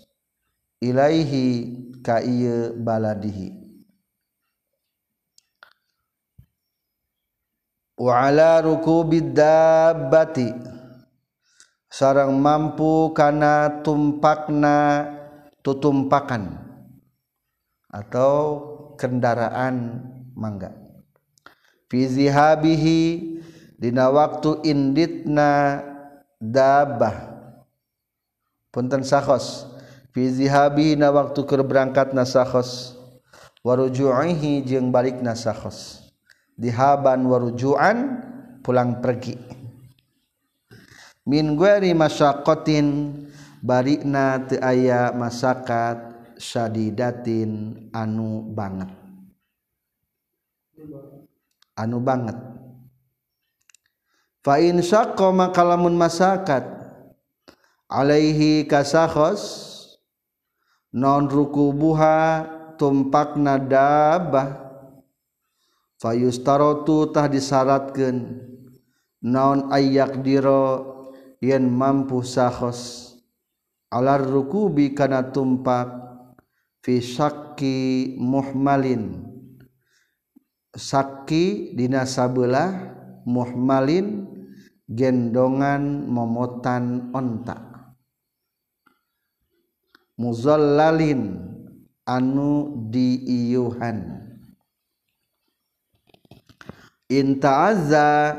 Ilaihi 0.81 2.01
ka 2.01 2.23
ieu 2.23 2.73
baladihi. 2.73 3.64
Wa 7.99 8.13
ala 8.27 8.63
rukubid 8.63 9.35
dabbati. 9.35 10.51
Sarang 11.91 12.35
mampu 12.35 13.15
kana 13.15 13.79
tumpakna 13.79 15.07
tutumpakan 15.63 16.59
atau 17.87 18.35
kendaraan 18.99 20.03
mangga. 20.35 20.75
Fi 21.87 22.03
zihabihi 22.03 23.01
dina 23.79 24.11
waktu 24.11 24.59
inditna 24.67 25.79
dabbah. 26.35 27.31
Punten 28.75 29.07
sahos 29.07 29.75
zihabi 30.23 30.95
na 30.95 31.11
waktu 31.11 31.43
ke 31.43 31.59
berangkat 31.59 32.15
nasahhos 32.15 32.95
warujuhi 33.67 34.63
jeung 34.63 34.87
balik 34.87 35.19
nasahhos 35.19 36.04
dihaban 36.55 37.27
warujuan 37.27 38.23
pulang 38.63 39.03
pergi. 39.03 39.35
Mingueri 41.25 41.91
masyakotin 41.93 43.13
barikna 43.61 44.41
aya 44.61 45.11
masyarakat 45.13 45.97
syadidatin 46.39 47.85
anu 47.91 48.41
banget. 48.51 48.91
Anu 51.75 51.97
banget. 51.99 52.37
Fainsya 54.45 55.17
makalamun 55.17 55.97
masyarakat 55.97 56.85
Alaihi 57.85 58.65
kasahhos 58.65 59.41
non 60.89 61.29
ruku 61.29 61.69
buha 61.69 62.45
tumpak 62.81 63.37
nadabah 63.37 64.64
fayustarotu 66.05 67.09
tah 67.09 67.25
disyaratkan 67.25 68.37
naon 69.25 69.73
ayak 69.73 70.21
diro 70.21 70.93
yen 71.41 71.65
mampu 71.65 72.21
sahos. 72.21 73.09
Alar 73.89 74.21
rukubi 74.21 74.93
kana 74.93 75.33
tumpak 75.33 75.89
fi 76.85 77.01
syakki 77.01 78.13
muhmalin. 78.21 79.33
Sakki 80.77 81.73
dina 81.73 82.05
sabelah 82.05 82.93
muhmalin 83.25 84.29
gendongan 84.85 86.05
momotan 86.05 87.09
onta. 87.17 87.89
Muzallalin 90.21 91.41
anu 92.05 92.77
diiyuhan. 92.93 94.24
Inta'azza 97.11 98.35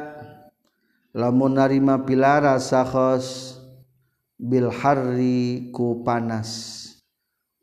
lamun 1.15 1.55
narima 1.55 2.03
pilara 2.03 2.59
sahos 2.59 3.57
bil 4.37 4.69
harri 4.69 5.73
ku 5.73 6.03
panas 6.03 6.83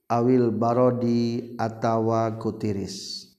awil 0.10 0.50
barodi 0.50 1.54
atawa 1.60 2.34
kutiris 2.40 3.30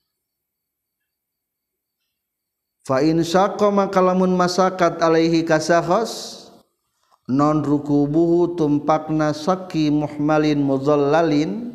fa 2.85 3.01
in 3.01 3.25
syaqqa 3.25 3.73
maka 3.73 4.05
lamun 4.05 4.37
masakat 4.37 5.01
alaihi 5.01 5.43
kasahos 5.43 6.45
non 7.29 7.65
rukubuhu 7.65 8.53
tumpakna 8.53 9.33
saki 9.33 9.89
muhmalin 9.89 10.61
muzallalin. 10.61 11.73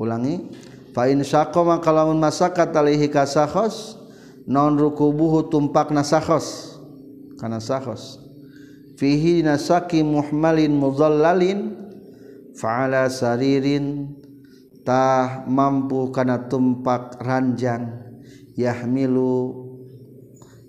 Ulangi 0.00 0.48
Fain 0.90 1.22
sako 1.22 1.70
maka 1.70 1.94
lamun 1.94 2.18
masaka 2.18 2.66
talihi 2.66 3.06
kasakhos 3.06 3.94
non 4.50 4.74
rukubuhu 4.74 5.46
tumpak 5.46 5.94
nasakhos 5.94 6.78
kana 7.38 7.62
sakhos. 7.62 8.18
Fihi 8.98 9.40
nasaki 9.40 10.04
muhmalin 10.04 10.76
mudhallalin 10.76 11.72
fa'ala 12.58 13.08
saririn 13.08 14.12
tah 14.84 15.46
mampu 15.48 16.12
kana 16.12 16.50
tumpak 16.50 17.16
ranjang 17.22 17.96
yahmilu 18.58 19.56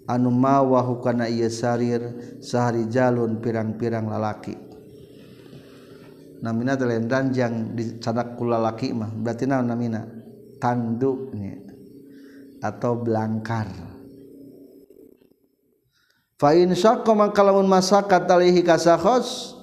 anu 0.07 0.31
mawahu 0.31 1.03
kana 1.03 1.27
ieu 1.27 1.51
sarir 1.51 2.39
sahari 2.39 2.87
jalun 2.87 3.43
pirang-pirang 3.43 4.07
lalaki. 4.07 4.70
namina 6.41 6.75
dalam 6.75 7.05
ranjang 7.05 7.77
di 7.77 8.01
sadak 8.01 8.35
kula 8.35 8.57
laki 8.57 8.91
mah. 8.91 9.13
Berarti 9.13 9.45
naon 9.45 9.69
namina? 9.69 10.01
Tanduknya 10.61 11.61
atau 12.61 12.93
belangkar 13.01 13.65
fa 16.37 16.53
in 16.53 16.77
syaqqa 16.77 17.17
maka 17.17 17.41
lamun 17.41 17.65
masakat 17.65 18.29
alihi 18.29 18.61
kasakhos 18.61 19.57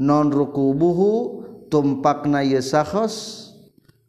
non 0.00 0.32
rukubuhu 0.32 1.44
tumpakna 1.68 2.40
ye 2.40 2.64
sakhos 2.64 3.48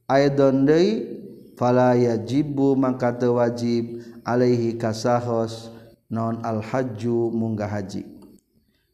aidon 0.07 0.63
deui 0.63 1.19
fala 1.59 1.99
yajibu 1.99 2.79
maka 2.79 3.11
teu 3.11 3.35
wajib 3.35 3.99
alaihi 4.23 4.79
kasahos 4.79 5.71
non 6.07 6.39
al 6.45 6.63
hajju 6.63 7.31
munggah 7.35 7.67
haji. 7.67 8.14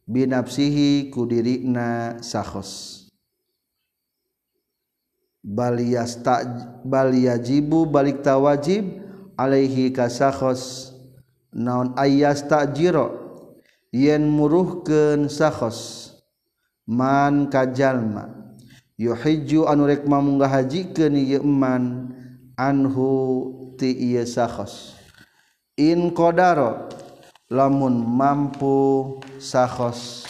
binafsihi 0.07 1.09
kudirina 1.13 2.17
sahos 2.21 3.01
baliyas 5.41 6.21
tak 6.21 6.45
baliyajibu 6.85 7.89
balik 7.89 8.21
tawajib 8.21 9.01
alaihi 9.37 9.89
kasahos 9.89 10.93
naon 11.49 11.97
ayas 11.97 12.45
takjiro 12.45 13.17
yen 13.89 14.29
muruhkeun 14.29 15.27
sahos 15.27 16.13
man 16.85 17.49
kajalma 17.49 18.29
yuhijju 19.01 19.65
anu 19.65 19.89
rek 19.89 20.05
mamunggah 20.05 20.61
hajikeun 20.61 21.17
ieu 21.17 21.41
man 21.41 22.13
anhu 22.53 23.73
ti 23.81 23.89
ieu 23.89 24.29
sahos 24.29 24.93
in 25.73 26.13
qadara 26.13 26.85
lamun 27.51 27.99
mampu 28.07 29.19
sakhos 29.35 30.23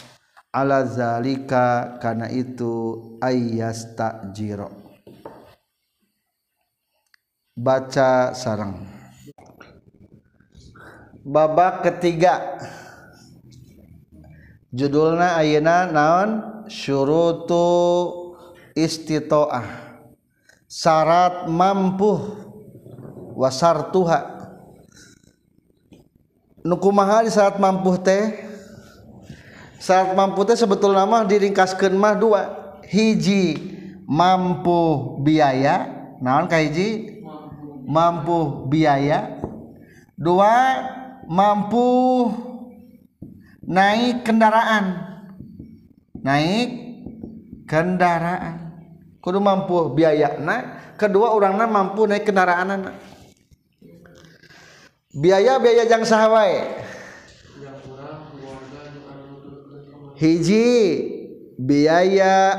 ala 0.49 0.81
zalika 0.89 2.01
kana 2.01 2.33
itu 2.33 2.97
ayas 3.21 3.93
tajiro 3.93 4.81
baca 7.61 8.33
sarang. 8.33 8.89
Babak 11.21 11.85
ketiga. 11.85 12.57
Judulna 14.73 15.37
ayeuna 15.37 15.85
naon? 15.85 16.29
Syurutu 16.65 17.67
istitoah. 18.73 19.67
Syarat 20.65 21.51
mampu 21.51 22.17
wasartuha 23.37 24.40
nuku 26.61 26.89
mahal 26.93 27.25
di 27.25 27.31
syarat 27.33 27.57
mampu 27.57 27.97
teh? 28.01 28.49
Syarat 29.81 30.13
mampu 30.13 30.45
teh 30.45 30.57
sebetul 30.57 30.93
nama 30.93 31.25
diringkaskan 31.25 31.93
mah 31.97 32.15
dua. 32.17 32.41
Hiji 32.85 33.57
mampu 34.05 35.17
biaya. 35.21 35.89
Naon 36.21 36.45
kahiji 36.45 37.21
mampu 37.85 38.69
biaya. 38.69 39.41
Dua 40.13 40.53
mampu 41.25 41.85
naik 43.65 44.21
kendaraan. 44.21 45.17
Naik 46.21 46.69
kendaraan. 47.65 48.69
Kudu 49.21 49.37
mampu 49.37 49.93
biaya 49.93 50.33
nah 50.41 50.81
kedua 50.97 51.29
orangnya 51.29 51.69
mampu 51.69 52.09
naik 52.09 52.25
kendaraan 52.25 52.73
anak 52.73 53.10
biaya 55.11 55.59
biaya 55.59 55.83
jang 55.87 56.03
sahawai 56.07 56.83
hiji 60.21 60.69
biaya 61.57 62.53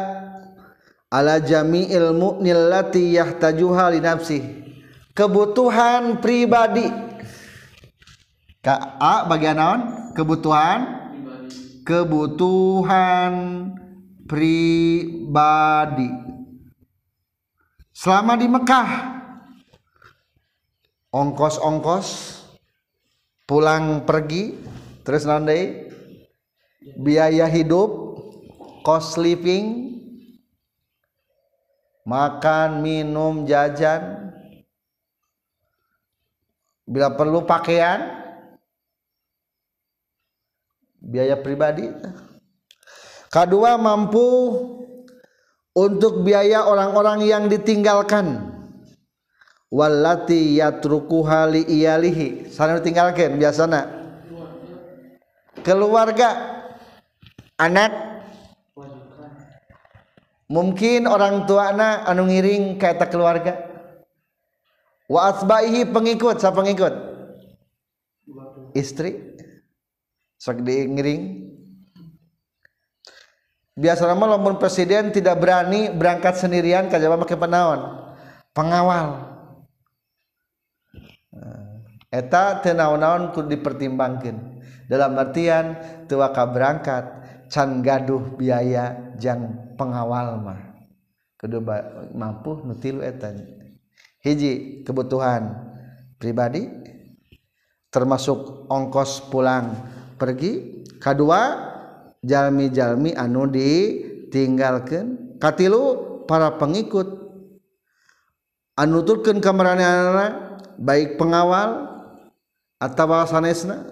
ala 1.12 1.38
jami'il 1.38 2.16
mu'nil 2.16 2.72
lati 2.72 3.14
yahtajuha 3.14 3.92
li 3.92 4.00
nafsi. 4.00 4.40
Kebutuhan 5.12 6.24
pribadi. 6.24 6.88
A 8.64 9.28
bagian 9.28 9.60
naon 9.60 9.80
kebutuhan? 10.16 10.80
Kebutuhan 11.84 13.32
pribadi. 14.24 16.08
Selama 17.92 18.34
di 18.40 18.48
Mekah 18.48 18.88
ongkos-ongkos 21.12 22.40
pulang 23.46 24.06
pergi 24.06 24.56
terus 25.02 25.26
nanti 25.26 25.90
biaya 26.98 27.46
hidup 27.46 27.90
cost 28.82 29.18
living 29.18 29.92
makan 32.02 32.82
minum 32.82 33.46
jajan. 33.46 34.34
Bila 36.82 37.14
perlu 37.14 37.46
pakaian 37.46 38.20
biaya 40.98 41.38
pribadi. 41.38 41.88
Kedua 43.32 43.80
mampu 43.80 44.28
untuk 45.72 46.20
biaya 46.20 46.68
orang-orang 46.68 47.24
yang 47.24 47.44
ditinggalkan 47.48 48.51
wallati 49.72 50.60
yatrukuha 50.60 51.48
li 51.48 51.64
iyalihi. 51.64 52.52
Sana 52.52 52.76
ditinggalkan 52.76 53.40
biasana 53.40 53.88
keluarga. 55.64 56.60
Anak. 57.56 58.12
Mungkin 60.52 61.08
orang 61.08 61.48
tua 61.48 61.72
anak 61.72 62.04
anu 62.04 62.28
ngiring 62.28 62.76
kata 62.76 63.08
keluarga. 63.08 63.56
Wa 65.08 65.32
asbaihi 65.32 65.88
pengikut 65.88 66.36
siapa 66.36 66.60
pengikut? 66.60 66.92
Istri. 68.76 69.32
Sok 70.36 70.60
diiring 70.60 71.48
biasa 73.72 74.04
nama 74.04 74.36
lamun 74.36 74.60
presiden 74.60 75.08
tidak 75.14 75.40
berani 75.40 75.88
berangkat 75.88 76.36
sendirian 76.36 76.92
ke 76.92 77.00
Jawa 77.00 77.16
pakai 77.24 77.40
penawan 77.40 77.80
pengawal 78.52 79.31
eta 82.12 82.60
tenaon-naon 82.60 83.32
ku 83.32 83.40
dipertimbangkan 83.48 84.60
dalam 84.92 85.16
artian 85.16 85.80
tua 86.04 86.28
berangkat 86.28 87.04
can 87.48 87.80
gaduh 87.80 88.36
biaya 88.36 89.16
jang 89.16 89.72
pengawal 89.80 90.40
mah. 90.40 90.60
Kudu 91.40 91.58
mampu 92.14 92.64
nutilu 92.64 93.00
eta. 93.00 93.32
Hiji 94.22 94.84
kebutuhan 94.86 95.58
pribadi 96.20 96.70
termasuk 97.88 98.68
ongkos 98.70 99.32
pulang 99.32 99.74
pergi. 100.20 100.84
Kedua 101.02 101.72
jalmi-jalmi 102.22 103.18
anu 103.18 103.50
ditinggalkan 103.50 105.36
katilu 105.42 106.24
para 106.30 106.54
pengikut. 106.56 107.20
Anu 108.78 109.04
turkeun 109.04 109.42
kamarana 109.42 110.56
baik 110.78 111.18
pengawal 111.20 111.91
atau 112.82 113.22
sanesna 113.30 113.86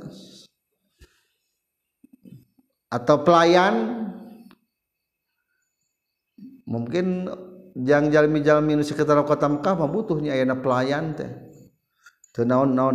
atau 2.91 3.17
pelayan? 3.23 4.03
Mungkin 6.67 7.27
jang 7.83 8.11
jalmi-jalmi 8.11 8.79
nu 8.79 8.87
sekitar 8.87 9.19
kota 9.27 9.47
Mekah 9.47 9.75
mah 9.79 9.91
butuhnya 9.91 10.39
pelayan 10.59 11.15
teh. 11.15 11.31
Teu 12.31 12.47
naon-naon 12.47 12.95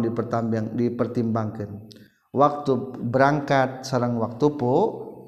dipertimbangkan 0.75 1.91
waktu 2.31 2.71
berangkat 3.03 3.83
sarang 3.83 4.15
waktu 4.19 4.47
pu 4.55 4.71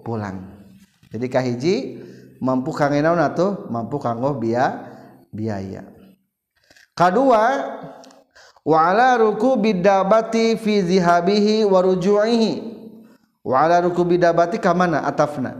pulang. 0.03 0.63
Jadi 1.11 1.27
kahiji 1.27 1.75
mampu 2.39 2.71
kangge 2.71 3.03
naon 3.03 3.19
mampu 3.71 3.99
kanggo 3.99 4.35
biaya. 4.35 4.83
Biaya 5.27 5.83
kedua 6.95 7.43
wa 8.67 8.91
ala 8.91 9.15
rukubi 9.15 9.79
dabati 9.79 10.59
fi 10.59 10.83
zihabihi 10.83 11.63
wa 11.63 11.79
ruju'ihi. 11.79 12.53
Wa 13.47 13.63
ala 13.63 13.79
rukubi 13.79 14.19
ka 14.59 14.75
mana? 14.75 15.07
Atafna. 15.07 15.55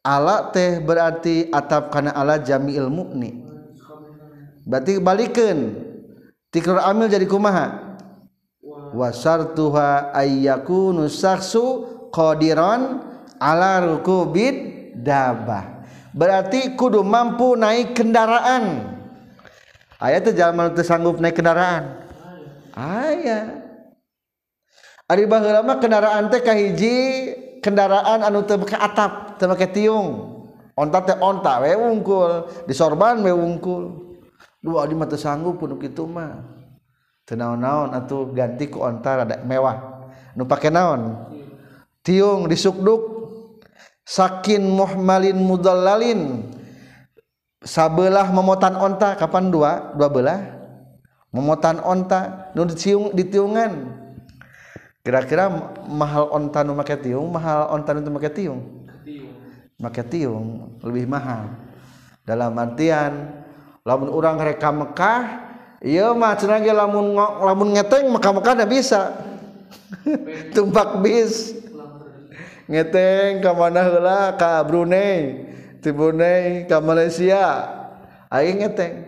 Ala 0.00 0.48
teh 0.54 0.80
berarti 0.80 1.52
atap 1.52 1.92
karena 1.92 2.16
ala 2.16 2.40
jami 2.40 2.78
ilmu 2.78 3.12
nih 3.20 3.34
berarti 4.66 4.98
balikan. 5.02 5.58
Tikror 6.50 6.80
amil 6.80 7.10
jadi 7.10 7.26
kumaha? 7.26 7.98
Wasar 8.96 9.52
tuha 9.52 10.14
ayyaku 10.14 10.94
nusaksu 10.94 11.84
qadiran 12.14 13.02
ala 13.36 13.84
rukubid 13.84 14.54
dabah 14.96 15.84
berarti 16.16 16.72
kudu 16.78 17.04
mampu 17.04 17.58
naik 17.58 17.92
kendaraan 17.92 18.95
aya 20.00 20.20
tuh 20.20 20.32
sanggup 20.84 21.20
naik 21.20 21.36
kendaraan. 21.36 22.04
Aya 22.76 23.66
lama 25.06 25.78
kendaraan 25.78 26.28
teh 26.28 26.42
kahiji 26.42 26.96
kendaraan 27.62 28.26
anu 28.26 28.42
teu 28.42 28.58
ke 28.60 28.76
atap 28.76 29.38
teu 29.38 29.46
make 29.48 29.70
tiung. 29.70 30.34
Onta 30.76 31.00
teh 31.00 31.16
onta 31.16 31.64
we 31.64 31.72
wungkul, 31.72 32.52
disorban 32.68 33.24
we 33.24 33.32
wungkul. 33.32 34.04
dua 34.66 34.82
di 34.90 34.98
mata 34.98 35.14
sanggup 35.14 35.62
pun 35.62 35.78
kitu 35.78 36.04
mah. 36.10 36.42
Teu 37.22 37.38
naon-naon 37.38 37.94
atuh 37.94 38.34
ganti 38.34 38.66
ku 38.66 38.82
onta 38.82 39.22
rada 39.22 39.38
mewah. 39.46 40.10
Nu 40.34 40.44
pake 40.44 40.68
naon? 40.74 41.30
Tiung 42.02 42.50
disukduk 42.50 43.02
sakin 44.02 44.66
muhmalin 44.66 45.38
mudallalin. 45.38 46.50
sabelah 47.62 48.28
memotan 48.28 48.76
onta 48.76 49.16
kapan 49.16 49.48
dua? 49.48 49.96
Dua 49.96 50.08
belah? 50.10 50.40
Memotan 51.32 51.80
onta 51.84 52.52
nun 52.56 52.72
siung 52.72 53.12
ditiungan. 53.12 54.04
Kira-kira 55.06 55.46
mahal 55.86 56.32
onta 56.34 56.66
nu 56.66 56.74
make 56.74 56.98
tiung 56.98 57.30
mahal 57.30 57.70
onta 57.70 57.94
nu 57.94 58.10
make 58.10 58.32
tiung? 58.34 58.88
Make 59.78 60.02
tiung 60.08 60.80
lebih 60.82 61.06
mahal. 61.06 61.52
Dalam 62.26 62.56
artian 62.58 63.44
lamun 63.86 64.10
orang 64.10 64.42
reka 64.42 64.74
Mekah 64.74 65.22
iya 65.78 66.10
mah 66.10 66.34
cenah 66.34 66.58
ge 66.58 66.74
lamun 66.74 67.14
lamun 67.14 67.70
ngeteng 67.78 68.10
Mekah 68.10 68.32
Mekah 68.34 68.54
da 68.58 68.66
bisa. 68.66 69.14
Tumpak 70.56 70.98
bis. 71.04 71.54
Ngeteng 72.66 73.46
ka 73.46 73.54
mana 73.54 73.86
heula? 73.86 74.34
Ka 74.34 74.66
Brunei. 74.66 75.54
ti 75.86 75.94
Brunei 75.94 76.66
ka 76.66 76.82
Malaysia. 76.82 77.70
Aing 78.26 78.58
eteng 78.66 79.06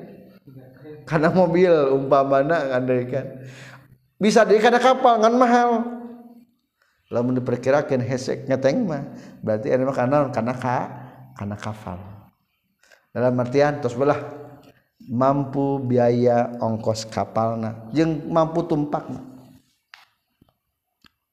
karena 1.03 1.27
mobil 1.35 1.75
umpamana 1.91 2.71
andaikan 2.79 3.43
bisa 4.15 4.47
di 4.47 4.63
karena 4.63 4.79
kapal 4.79 5.19
kan 5.19 5.35
mahal. 5.35 5.71
Lamun 7.11 7.35
diperkirakan 7.43 8.05
hesek 8.05 8.47
ngeteng 8.47 8.87
mah. 8.87 9.11
Berarti 9.43 9.75
ada 9.75 9.83
makanan 9.83 10.31
karena 10.31 10.55
ka 10.55 10.79
karena 11.35 11.57
kafal 11.59 11.99
dalam 13.11 13.35
artian 13.43 13.83
terus 13.83 13.99
belah 13.99 14.23
mampu 15.11 15.83
biaya 15.83 16.55
ongkos 16.63 17.11
kapalna. 17.11 17.91
Jeung 17.91 18.31
mampu 18.31 18.63
tumpakna. 18.63 19.19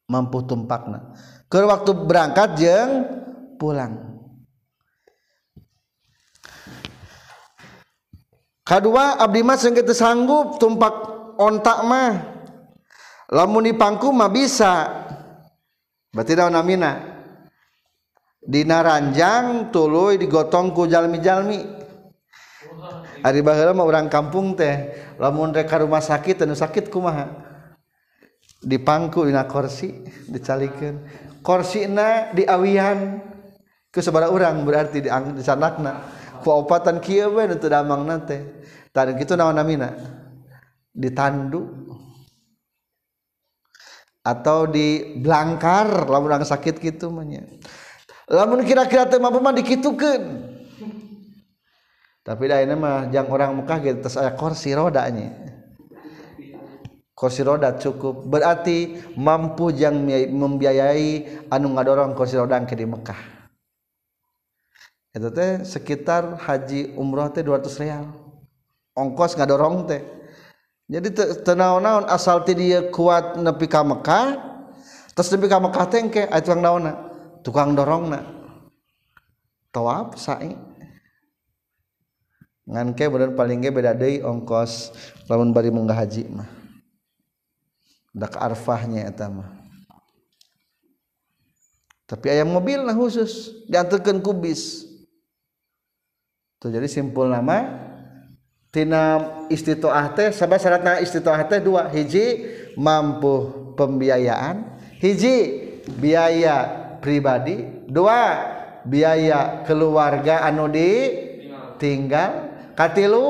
Mampu 0.10 0.41
tumpakna. 0.41 1.13
Ke 1.45 1.62
waktu 1.62 1.91
berangkat 1.93 2.49
jeung 2.58 2.91
pulang. 3.62 4.14
kedua 8.65 9.21
Abdi 9.21 9.45
Mas 9.45 9.62
yang 9.62 9.78
kita 9.78 9.93
sanggup 9.93 10.58
tumpak 10.58 10.91
ontak 11.38 11.86
mah. 11.86 12.13
Lamun 13.30 13.69
dipangku 13.69 14.10
mah 14.10 14.30
bisa. 14.30 15.06
Berarti 16.10 16.34
daun 16.34 16.54
namina. 16.54 17.13
Dina 18.45 18.82
ranjang 18.86 19.73
tuluy 19.73 20.17
digotong 20.17 20.73
ku 20.73 20.86
jalmi-jalmi. 20.86 21.62
Ari 23.25 23.41
baheula 23.41 23.73
mah 23.73 23.86
urang 23.86 24.10
kampung 24.10 24.58
teh. 24.58 24.93
Lamun 25.17 25.54
rek 25.54 25.69
ka 25.69 25.82
rumah 25.82 26.01
sakit 26.01 26.43
anu 26.43 26.58
sakit 26.58 26.89
kumaha 26.89 27.45
dipangku 28.65 29.30
dina 29.30 29.45
kursi 29.45 29.93
dicalikeun. 30.25 31.06
Korsina 31.45 32.34
diawian 32.34 33.21
ke 33.93 34.01
sabara 34.01 34.34
urang 34.34 34.65
berarti 34.65 35.06
di 35.06 35.10
sanakna 35.45 36.14
ku 36.45 36.53
opatan 36.53 37.01
kieu 37.01 37.34
we 37.34 37.49
nu 37.49 37.58
teu 37.58 37.73
damangna 37.73 38.21
teh. 38.21 38.45
Tadi 38.93 39.17
kitu 39.17 39.34
naon 39.34 39.58
namina? 39.58 39.97
Ditandu 40.93 41.65
atau 44.25 44.65
di 44.69 45.17
belangkar 45.21 46.10
lamun 46.10 46.41
sakit 46.41 46.81
gitu 46.81 47.13
mahnya 47.13 47.45
lamun 48.25 48.65
kira-kira 48.65 49.05
teh 49.05 49.21
mampu 49.21 49.38
mah 49.38 49.53
dikitukeun. 49.53 50.53
Tapi 52.25 52.49
ini 52.49 52.73
mah 52.73 53.13
jang 53.13 53.29
orang 53.29 53.53
Mekah 53.53 53.77
gitu 53.86 53.97
terus 54.01 54.17
aya 54.17 54.34
kursi 54.34 54.73
rodanya 54.73 55.29
kursi 57.13 57.45
roda 57.45 57.77
cukup. 57.77 58.25
Berarti 58.25 58.97
mampu 59.13 59.69
jang 59.69 60.10
membiayai 60.10 61.45
anu 61.53 61.77
ngadorong 61.77 62.17
kursi 62.17 62.34
roda 62.41 62.58
ke 62.65 62.73
di 62.73 62.89
Mekah 62.89 63.35
itu 65.15 65.32
teh 65.32 65.63
sekitar 65.63 66.36
haji 66.36 66.91
umroh 66.99 67.32
teh 67.32 67.39
200 67.39 67.71
real. 67.80 68.06
Ongkos 68.91 69.39
ngadorong 69.39 69.88
teh. 69.88 70.04
Jadi 70.91 71.15
tenaon-naon 71.41 72.06
asal 72.12 72.43
ti 72.43 72.51
dia 72.54 72.91
kuat 72.91 73.39
nepi 73.39 73.65
ka 73.65 73.82
Mekah 73.82 74.38
terus 75.15 75.32
nepi 75.32 75.47
ka 75.47 75.58
Mekah 75.63 75.86
teh 75.88 75.99
engke 76.04 76.23
aya 76.28 76.43
tukang 76.43 76.60
naonna 76.60 76.93
tukang 77.47 77.71
dorongna. 77.71 78.28
Tawaf 79.71 80.19
sa'i 80.19 80.51
ngan 82.65 82.91
ke 82.91 83.08
bener 83.08 83.32
paling 83.38 83.63
ge 83.63 83.71
beda 83.71 83.95
deui 83.95 84.19
ongkos 84.19 84.91
lamun 85.32 85.56
bari 85.56 85.71
munggah 85.71 85.95
haji 85.95 86.28
mah. 86.28 86.49
Dak 88.12 88.36
arfahnya 88.36 89.08
eta 89.08 89.32
mah. 89.32 89.47
Tapi 92.06 92.30
ayam 92.30 92.51
mobil 92.51 92.84
nah 92.84 92.93
khusus 92.93 93.63
diantarkan 93.65 94.21
kubis 94.21 94.94
tuh 96.59 96.69
jadi 96.71 96.87
simpul 96.87 97.29
nama 97.29 97.85
tina 98.71 99.19
istitoah 99.47 100.11
teh 100.11 100.35
sabab 100.35 100.59
syaratna 100.59 100.99
istitoah 100.99 101.47
teh 101.47 101.63
dua. 101.63 101.87
Hiji 101.87 102.43
mampu 102.75 103.51
pembiayaan. 103.79 104.75
Hiji 104.99 105.35
biaya 105.95 106.67
pribadi. 106.99 107.87
Dua 107.87 108.51
biaya 108.83 109.63
keluarga 109.63 110.43
anu 110.43 110.67
di 110.67 111.11
tinggal. 111.79 112.51
Katilu 112.75 113.27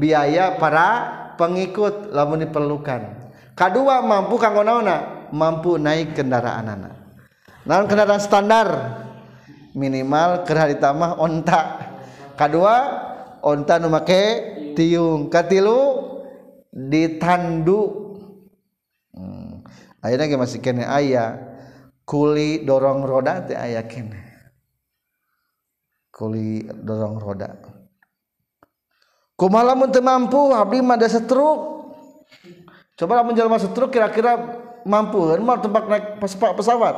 biaya 0.00 0.56
para 0.56 0.88
pengikut 1.36 2.08
lamun 2.16 2.48
diperlukan. 2.48 3.28
Kedua 3.52 4.00
mampu 4.00 4.40
kanggo 4.40 4.64
naona 4.64 5.28
mampu 5.32 5.76
naik 5.76 6.16
kendaraan 6.16 6.68
anak 6.68 7.06
naon 7.66 7.84
kendaraan 7.90 8.22
standar? 8.22 8.68
Minimal 9.76 10.48
kerah 10.48 10.72
ditambah 10.72 11.20
ontak 11.20 11.85
kedua 12.36 12.74
onta 13.40 13.80
nu 13.80 13.88
make 13.88 14.22
tiung. 14.76 15.32
Katilu 15.32 15.80
ditandu. 16.70 18.04
Hmm. 19.16 19.64
akhirnya 20.04 20.28
ge 20.28 20.36
masih 20.36 20.60
kene 20.60 20.84
aya. 20.84 21.40
Kuli 22.06 22.62
dorong 22.62 23.02
roda 23.02 23.42
teh 23.42 23.58
aya 23.58 23.82
kene. 23.88 24.22
Kuli 26.12 26.62
dorong 26.70 27.18
roda. 27.18 27.50
Kumaha 29.36 29.74
lamun 29.74 29.90
teu 29.90 30.04
mampu 30.04 30.54
abdi 30.54 30.78
mah 30.80 30.96
da 30.96 31.10
setruk. 31.10 31.90
Coba 32.96 33.20
lamun 33.20 33.36
jelema 33.36 33.58
setruk 33.58 33.92
kira-kira 33.92 34.38
mampu 34.86 35.18
mah 35.42 35.58
tempat 35.58 35.84
naik 35.90 36.04
pesawat. 36.56 36.94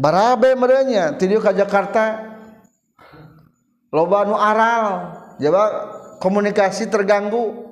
Barabe 0.00 0.56
merenya 0.56 1.12
ti 1.18 1.28
ka 1.28 1.52
Jakarta 1.52 2.29
loba 3.90 4.22
nu 4.26 4.38
aral 4.38 4.86
jawab 5.42 5.70
komunikasi 6.22 6.86
terganggu. 6.86 7.68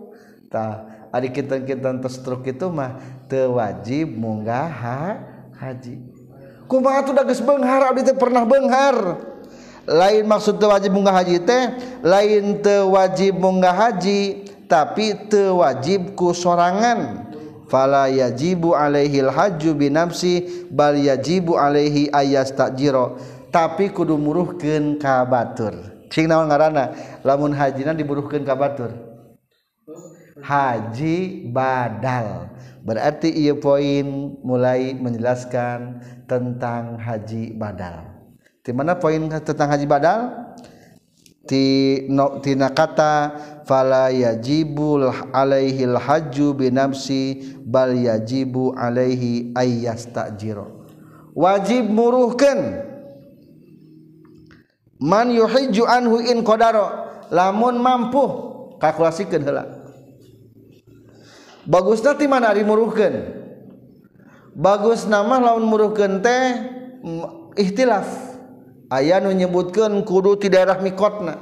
Tah 0.51 1.09
ari 1.15 1.31
kita 1.31 1.63
kita 1.63 2.03
terstruk 2.03 2.45
itu 2.49 2.67
mah 2.69 2.99
teu 3.31 3.57
wajib 3.57 4.13
munggah 4.19 4.69
haji. 5.57 6.01
Kumaha 6.69 7.01
tuh 7.01 7.17
geus 7.25 7.41
beunghar 7.41 7.81
abdi 7.89 8.05
teh 8.05 8.13
pernah 8.13 8.45
beunghar 8.45 9.25
lain 9.89 10.29
maksud 10.29 10.61
teu 10.61 10.69
wajib 10.69 10.93
munggah 10.93 11.17
haji 11.17 11.37
teh 11.41 11.63
lain 12.05 12.61
teu 12.61 12.93
wajib 12.93 13.41
munggah 13.41 13.73
haji 13.73 14.45
tapi 14.69 15.17
teu 15.33 15.65
wajib 15.65 16.13
ku 16.17 16.37
sorangan. 16.37 17.29
Fala 17.69 18.09
yajibu 18.09 18.73
alaihi 18.73 19.21
hajju 19.29 19.77
binafsi 19.77 20.65
bal 20.73 20.97
yajibu 20.97 21.61
alaihi 21.61 22.09
ayastajiro. 22.09 23.21
Tapi 23.53 23.93
kudu 23.93 24.17
muruhkeun 24.17 24.97
ka 24.97 25.21
batur. 25.29 25.98
cing 26.09 26.29
naon 26.29 26.49
ngaranna? 26.49 26.93
Lamun 27.25 27.55
hajina 27.55 27.97
diburuhkeun 27.97 28.45
ka 28.45 28.57
batur. 28.59 28.93
Haji 30.39 31.49
badal. 31.51 32.53
Berarti 32.85 33.29
ieu 33.29 33.59
poin 33.59 34.39
mulai 34.41 34.97
menjelaskan 34.97 36.01
tentang 36.25 36.97
haji 36.97 37.53
badal. 37.53 38.07
Di 38.65 38.73
mana 38.73 38.97
poin 38.97 39.29
tentang 39.29 39.69
haji 39.69 39.87
badal? 39.89 40.21
Ti 41.49 41.65
no, 42.13 42.45
tina 42.45 42.69
kata 42.69 43.33
fala 43.65 44.13
yajibul 44.13 45.09
alaihil 45.33 45.97
hajju 45.97 46.53
binafsi 46.53 47.57
bal 47.65 47.97
yajibu 47.97 48.77
alaihi 48.77 49.57
ayyastajiro 49.57 50.79
wajib 51.39 51.87
muruhkeun. 51.87 52.61
man 55.03 55.31
yuhijju 55.31 55.87
anhu 55.87 56.23
in 56.23 56.43
qadara. 56.43 57.07
Lamun 57.29 57.77
mampu 57.79 58.25
kalkulasikeun 58.81 59.43
heula. 59.45 59.65
Bagusna 61.69 62.17
ti 62.17 62.25
mana 62.25 62.49
ari 62.49 62.65
muruhkeun 62.65 63.39
bagus 64.59 65.07
nama 65.07 65.39
lamun 65.39 65.71
muruhkeun 65.71 66.19
teh 66.19 66.45
mm, 67.05 67.55
ikhtilaf 67.55 68.09
aya 68.91 69.23
nu 69.23 69.31
nyebutkeun 69.31 70.03
kudu 70.03 70.35
ti 70.43 70.51
daerah 70.51 70.83
mikotna. 70.83 71.39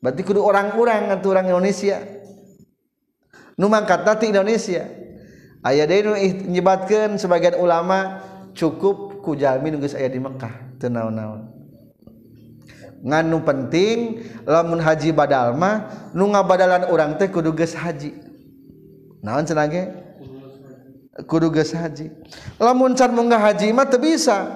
Berarti 0.00 0.22
kudu 0.24 0.40
orang-orang 0.40 1.12
atau 1.12 1.36
orang 1.36 1.52
Indonesia. 1.52 2.00
Nu 3.60 3.68
mangkatna 3.68 4.16
ti 4.16 4.32
Indonesia. 4.32 4.88
Aya 5.60 5.84
deui 5.84 6.04
nu 6.04 6.12
nyebatkeun 6.48 7.20
sebagian 7.20 7.60
ulama 7.60 8.24
cukup 8.56 9.20
ku 9.20 9.36
jalmi 9.36 9.68
nu 9.68 9.76
geus 9.82 9.92
aya 9.92 10.08
di 10.08 10.16
Mekah 10.16 10.80
teu 10.80 10.88
naon-naon. 10.88 11.59
nganu 13.00 13.40
penting 13.40 14.20
lamun 14.44 14.80
haji 14.80 15.12
badalma 15.16 15.88
nu 16.12 16.28
ngabadalan 16.28 16.88
orang 16.92 17.16
teh 17.16 17.32
kudu 17.32 17.56
geus 17.56 17.72
haji. 17.72 18.12
Naon 19.24 19.44
cenah 19.44 19.68
ge? 19.68 19.84
Kudu 21.24 21.52
geus 21.52 21.72
haji. 21.72 22.12
Lamun 22.60 22.96
can 22.96 23.12
munggah 23.12 23.40
haji 23.40 23.72
mah 23.72 23.88
teu 23.88 24.00
bisa. 24.00 24.48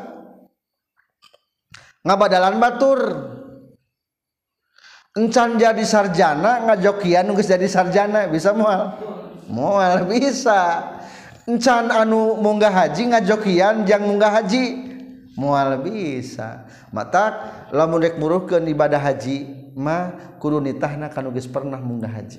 Ngabadalan 2.05 2.61
batur. 2.61 3.01
Encan 5.14 5.57
jadi 5.57 5.84
sarjana 5.86 6.66
ngajokian 6.66 7.30
geus 7.32 7.49
jadi 7.49 7.68
sarjana 7.70 8.28
bisa 8.28 8.53
moal 8.53 8.92
moal 9.49 10.05
bisa. 10.09 10.90
Encan 11.45 11.92
anu 11.92 12.40
munggah 12.40 12.72
haji 12.72 13.12
ngajokian 13.12 13.84
jang 13.84 14.05
munggah 14.05 14.40
haji 14.40 14.64
moal 15.36 15.80
bisa. 15.84 16.63
Mata 16.95 17.51
lamun 17.74 17.99
rek 17.99 18.14
muruhkeun 18.22 18.70
ibadah 18.70 19.03
haji 19.03 19.51
mah 19.74 20.38
kudu 20.38 20.62
nitahna 20.62 21.11
kanu 21.11 21.34
geus 21.34 21.51
pernah 21.51 21.82
munggah 21.82 22.14
haji. 22.14 22.38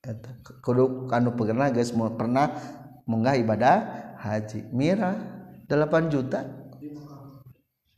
Eta 0.00 0.32
kudu 0.64 1.04
kanu 1.12 1.36
pernah 1.36 1.68
geus 1.68 1.92
pernah 1.92 2.56
munggah 3.04 3.36
ibadah 3.36 3.76
haji. 4.24 4.64
Mira 4.72 5.12
8 5.68 6.08
juta. 6.08 6.48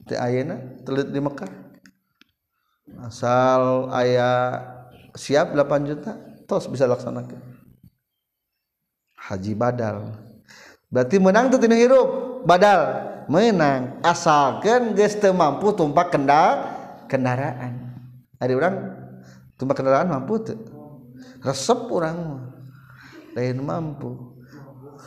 Telit 0.06 1.10
di 1.10 1.18
Mekkah 1.18 1.50
asal 3.02 3.90
ayah 3.98 4.62
siap 5.18 5.50
8 5.50 5.90
juta 5.90 6.14
tos 6.46 6.70
bisa 6.70 6.86
laksanakan 6.86 7.42
Haji 9.18 9.58
badal. 9.58 10.14
Berarti 10.86 11.18
menang 11.18 11.50
tuh 11.50 11.58
tidak 11.58 11.82
hirup? 11.82 12.08
Badal 12.46 13.15
menang. 13.26 14.02
Asalkan 14.02 14.94
geste 14.94 15.30
mampu 15.30 15.74
tumpak 15.74 16.14
kendal 16.14 16.66
kendaraan. 17.10 17.94
Ada 18.38 18.52
orang 18.54 18.74
tumpak 19.56 19.82
kendaraan 19.82 20.10
mampu 20.10 20.42
tuh 20.42 20.58
resep 21.42 21.78
orang 21.90 22.42
lain 23.36 23.58
mampu. 23.62 24.34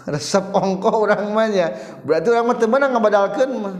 Resep 0.13 0.55
ongkoh 0.55 1.05
orang 1.05 1.34
mah 1.34 1.49
berarti 2.07 2.28
orang 2.32 2.45
mah 2.47 2.57
temenang 2.57 2.91
ngabadalkeun 2.95 3.51
mah. 3.57 3.78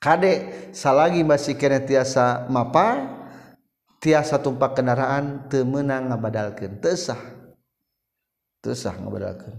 Kadek 0.00 0.72
salagi 0.72 1.20
masih 1.20 1.58
kena 1.58 1.82
tiasa 1.82 2.48
mapa 2.48 3.18
tiasa 4.00 4.40
tumpak 4.40 4.78
kendaraan 4.78 5.48
temenang 5.52 6.08
ngabadalkeun. 6.08 6.80
Tesah 6.80 7.18
tesah 8.64 8.94
ngabadalkeun. 8.96 9.52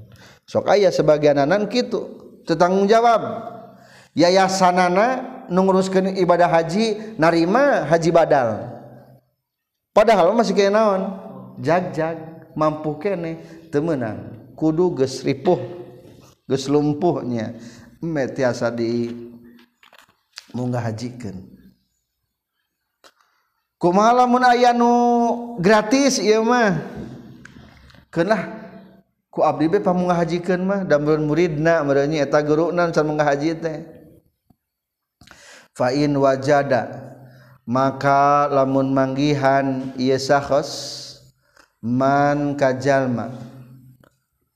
Sok 0.48 0.70
aya 0.70 0.90
sebagian 0.90 1.38
anan 1.38 1.70
kitu 1.70 2.31
tetanggung 2.48 2.90
jawab 2.90 3.22
yayasanana 4.16 5.46
nunguruskan 5.48 6.16
ibadah 6.20 6.48
haji 6.48 7.16
narima 7.20 7.88
haji 7.88 8.10
badal. 8.12 8.50
Padahal 9.92 10.32
masih 10.32 10.56
kena 10.56 10.72
naon? 10.72 11.02
Jag-jag 11.60 12.48
mampu 12.56 12.96
kene 12.96 13.44
temenang 13.68 14.52
kudu 14.56 15.04
geus 15.04 15.20
ripuh 15.22 15.60
geus 16.48 16.72
lumpuhnya. 16.72 17.60
Eme 18.02 18.26
tiasa 18.32 18.74
di 18.74 19.14
munggah 20.58 20.90
hajikeun 20.90 21.52
kumaha 23.82 24.24
lamun 24.24 24.46
aya 24.46 24.78
nu 24.78 24.94
gratis 25.58 26.22
ieu 26.22 26.46
mah? 26.46 26.78
Keunah 28.14 28.61
ku 29.32 29.48
abdi 29.48 29.72
be 29.72 29.80
pamungahajikeun 29.80 30.62
mah 30.68 30.84
dambeun 30.84 31.24
muridna 31.24 31.80
merenya 31.88 32.28
eta 32.28 32.44
guruna 32.44 32.92
can 32.92 33.08
munghaji 33.08 33.56
teh. 33.56 33.80
Fa 35.72 35.96
in 35.96 36.20
wajada 36.20 37.16
maka 37.64 38.52
lamun 38.52 38.92
manggihan 38.92 39.96
ieu 39.96 40.20
sakhos 40.20 41.16
man 41.80 42.60
kajalma 42.60 43.32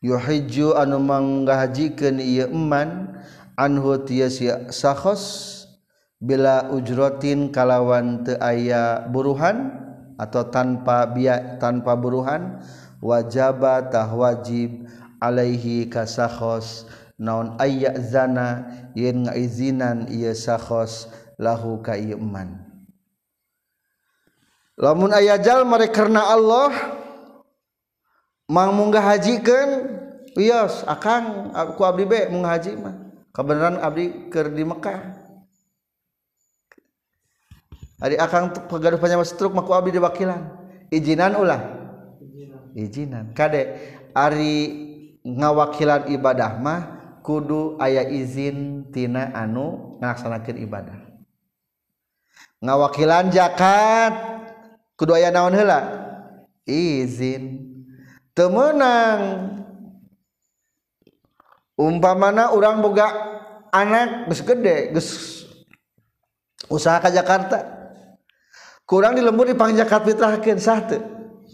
yuhijju 0.03 0.76
anu 0.76 0.99
mangahajikeun 0.99 2.19
ieu 2.19 2.51
eman 2.51 3.15
anhu 3.55 3.95
tiasi 4.03 4.51
sakhos 4.76 5.55
bila 6.19 6.67
ujrotin 6.76 7.47
kalawan 7.47 8.28
teu 8.28 8.36
aya 8.43 9.07
buruhan 9.07 9.71
atau 10.16 10.47
tanpa 10.47 11.03
biak 11.07 11.59
tanpa 11.59 11.95
buruhan 11.95 12.63
wajabatah 13.03 14.07
wajib 14.11 14.88
Alaihi 15.20 15.88
kasakhos 15.88 16.86
naon 17.16 17.55
aya 17.57 17.95
zana 17.97 18.68
yen 18.93 19.26
ngaizinan 19.26 20.11
ia 20.11 20.36
sakhos 20.36 21.07
lahu 21.39 21.80
kaiman. 21.80 22.61
lamun 24.76 25.16
aya 25.16 25.39
jal 25.39 25.63
mereka 25.63 26.03
karena 26.03 26.36
Allah 26.36 26.72
mang 28.51 28.76
munggah 28.76 29.16
hajikan 29.16 29.97
wios 30.36 30.84
akang 30.84 31.55
ku 31.80 31.82
abdi 31.88 32.03
be 32.03 32.28
munggah 32.28 32.59
haji 32.59 32.76
mah. 32.76 32.95
Kebenaran 33.32 33.80
abdi 33.84 34.32
ker 34.32 34.51
di 34.51 34.63
Mekah. 34.63 35.24
Ari 37.95 38.19
akang 38.19 38.51
pegaduh 38.51 38.99
panjawa 38.99 39.23
struk 39.23 39.55
maku 39.55 39.71
abdi 39.71 39.95
diwakilan. 39.95 40.51
Ijinan 40.91 41.39
ulah. 41.39 41.61
Ijinan. 42.75 43.31
Kade 43.31 43.71
ari 44.11 44.55
ngawakilan 45.23 46.11
ibadah 46.11 46.59
mah 46.59 46.79
kudu 47.23 47.79
aya 47.79 48.03
izin 48.03 48.91
tina 48.91 49.31
anu 49.31 49.97
ngalaksanakeun 50.03 50.59
ibadah. 50.59 50.99
Ngawakilan 52.59 53.31
zakat 53.31 54.13
kudu 54.99 55.15
aya 55.15 55.31
naon 55.31 55.55
heula? 55.55 55.79
Izin. 56.67 57.63
Temenang 58.35 59.55
umpamana 61.79 62.51
orang 62.51 62.83
boga 62.83 63.07
anak 63.71 64.27
geus 64.27 64.43
gede 64.43 64.91
geus 64.91 65.09
usaha 66.71 66.99
ke 67.03 67.11
Jakarta 67.11 67.74
kurang 68.86 69.17
di 69.17 69.21
lembur 69.21 69.49
dipang 69.49 69.73
zakat 69.73 70.05
fitrahkeun 70.05 70.61
sah 70.61 70.79
teu? 70.86 71.01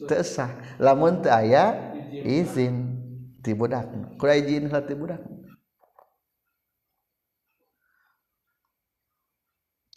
Teu 0.07 0.23
sah. 0.23 0.51
Lamun 0.77 1.23
teu 1.23 1.32
aya 1.32 1.95
izin 2.11 2.99
ti 3.41 3.55
budak 3.55 3.88
kurang 4.19 4.43
izin 4.43 4.67
heula 4.69 4.84
ti 4.84 4.93
budak 4.93 5.21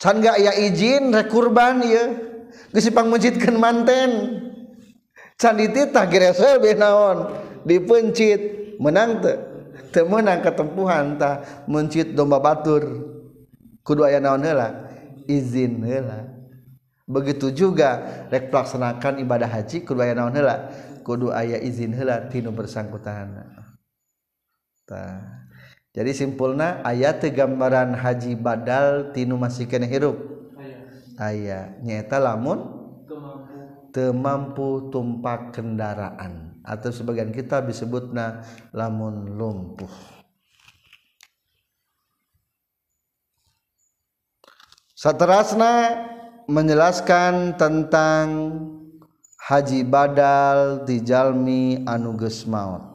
can 0.04 0.20
gak 0.20 0.36
aya 0.36 0.52
izin 0.60 1.08
rek 1.16 1.32
kurban 1.32 1.80
ieu? 1.80 2.06
Geus 2.76 2.92
pangmencitkeun 2.92 3.56
manten. 3.56 4.10
Can 5.40 5.56
dititah 5.56 6.06
geresel 6.12 6.60
be 6.60 6.76
naon? 6.76 7.32
Dipencit. 7.64 8.76
Menang 8.76 9.24
teu. 9.24 9.40
Teu 9.90 10.04
menang 10.04 10.44
ketempuhan 10.44 11.16
tah. 11.16 11.64
Mencit 11.64 12.12
domba 12.12 12.38
batur. 12.38 12.84
Kudu 13.80 14.04
aya 14.04 14.20
naon 14.20 14.44
heula? 14.44 14.92
Izin 15.24 15.80
heula. 15.82 16.28
Begitu 17.04 17.52
juga 17.52 18.00
rek 18.32 18.48
pelaksanakan 18.48 19.20
ibadah 19.20 19.48
haji 19.48 19.84
kudu 19.84 20.00
aya 20.00 20.16
naon 20.16 20.34
heula? 20.34 20.72
Kudu 21.04 21.28
aya 21.30 21.60
izin 21.60 21.92
heula 21.92 22.28
tinu 22.32 22.50
bersangkutan. 22.52 23.44
Jadi 25.94 26.10
simpulna 26.10 26.82
ayat 26.82 27.22
gambaran 27.22 27.94
haji 27.94 28.34
badal 28.34 29.14
tinu 29.14 29.38
masih 29.38 29.70
kena 29.70 29.86
hirup. 29.86 30.16
Aya. 31.14 31.78
Nyata 31.80 32.18
lamun? 32.18 32.82
Temampu 33.94 34.90
tumpak 34.90 35.54
kendaraan. 35.54 36.58
Atau 36.66 36.90
sebagian 36.90 37.30
kita 37.30 37.62
disebutna 37.62 38.42
lamun 38.74 39.38
lumpuh. 39.38 39.92
Saterasna 44.98 45.70
menjelaskan 46.48 47.56
tentang 47.56 48.26
haji 49.40 49.80
badal 49.84 50.84
di 50.84 51.00
jalmi 51.00 51.84
anu 51.84 52.16
geus 52.16 52.44
maut 52.48 52.93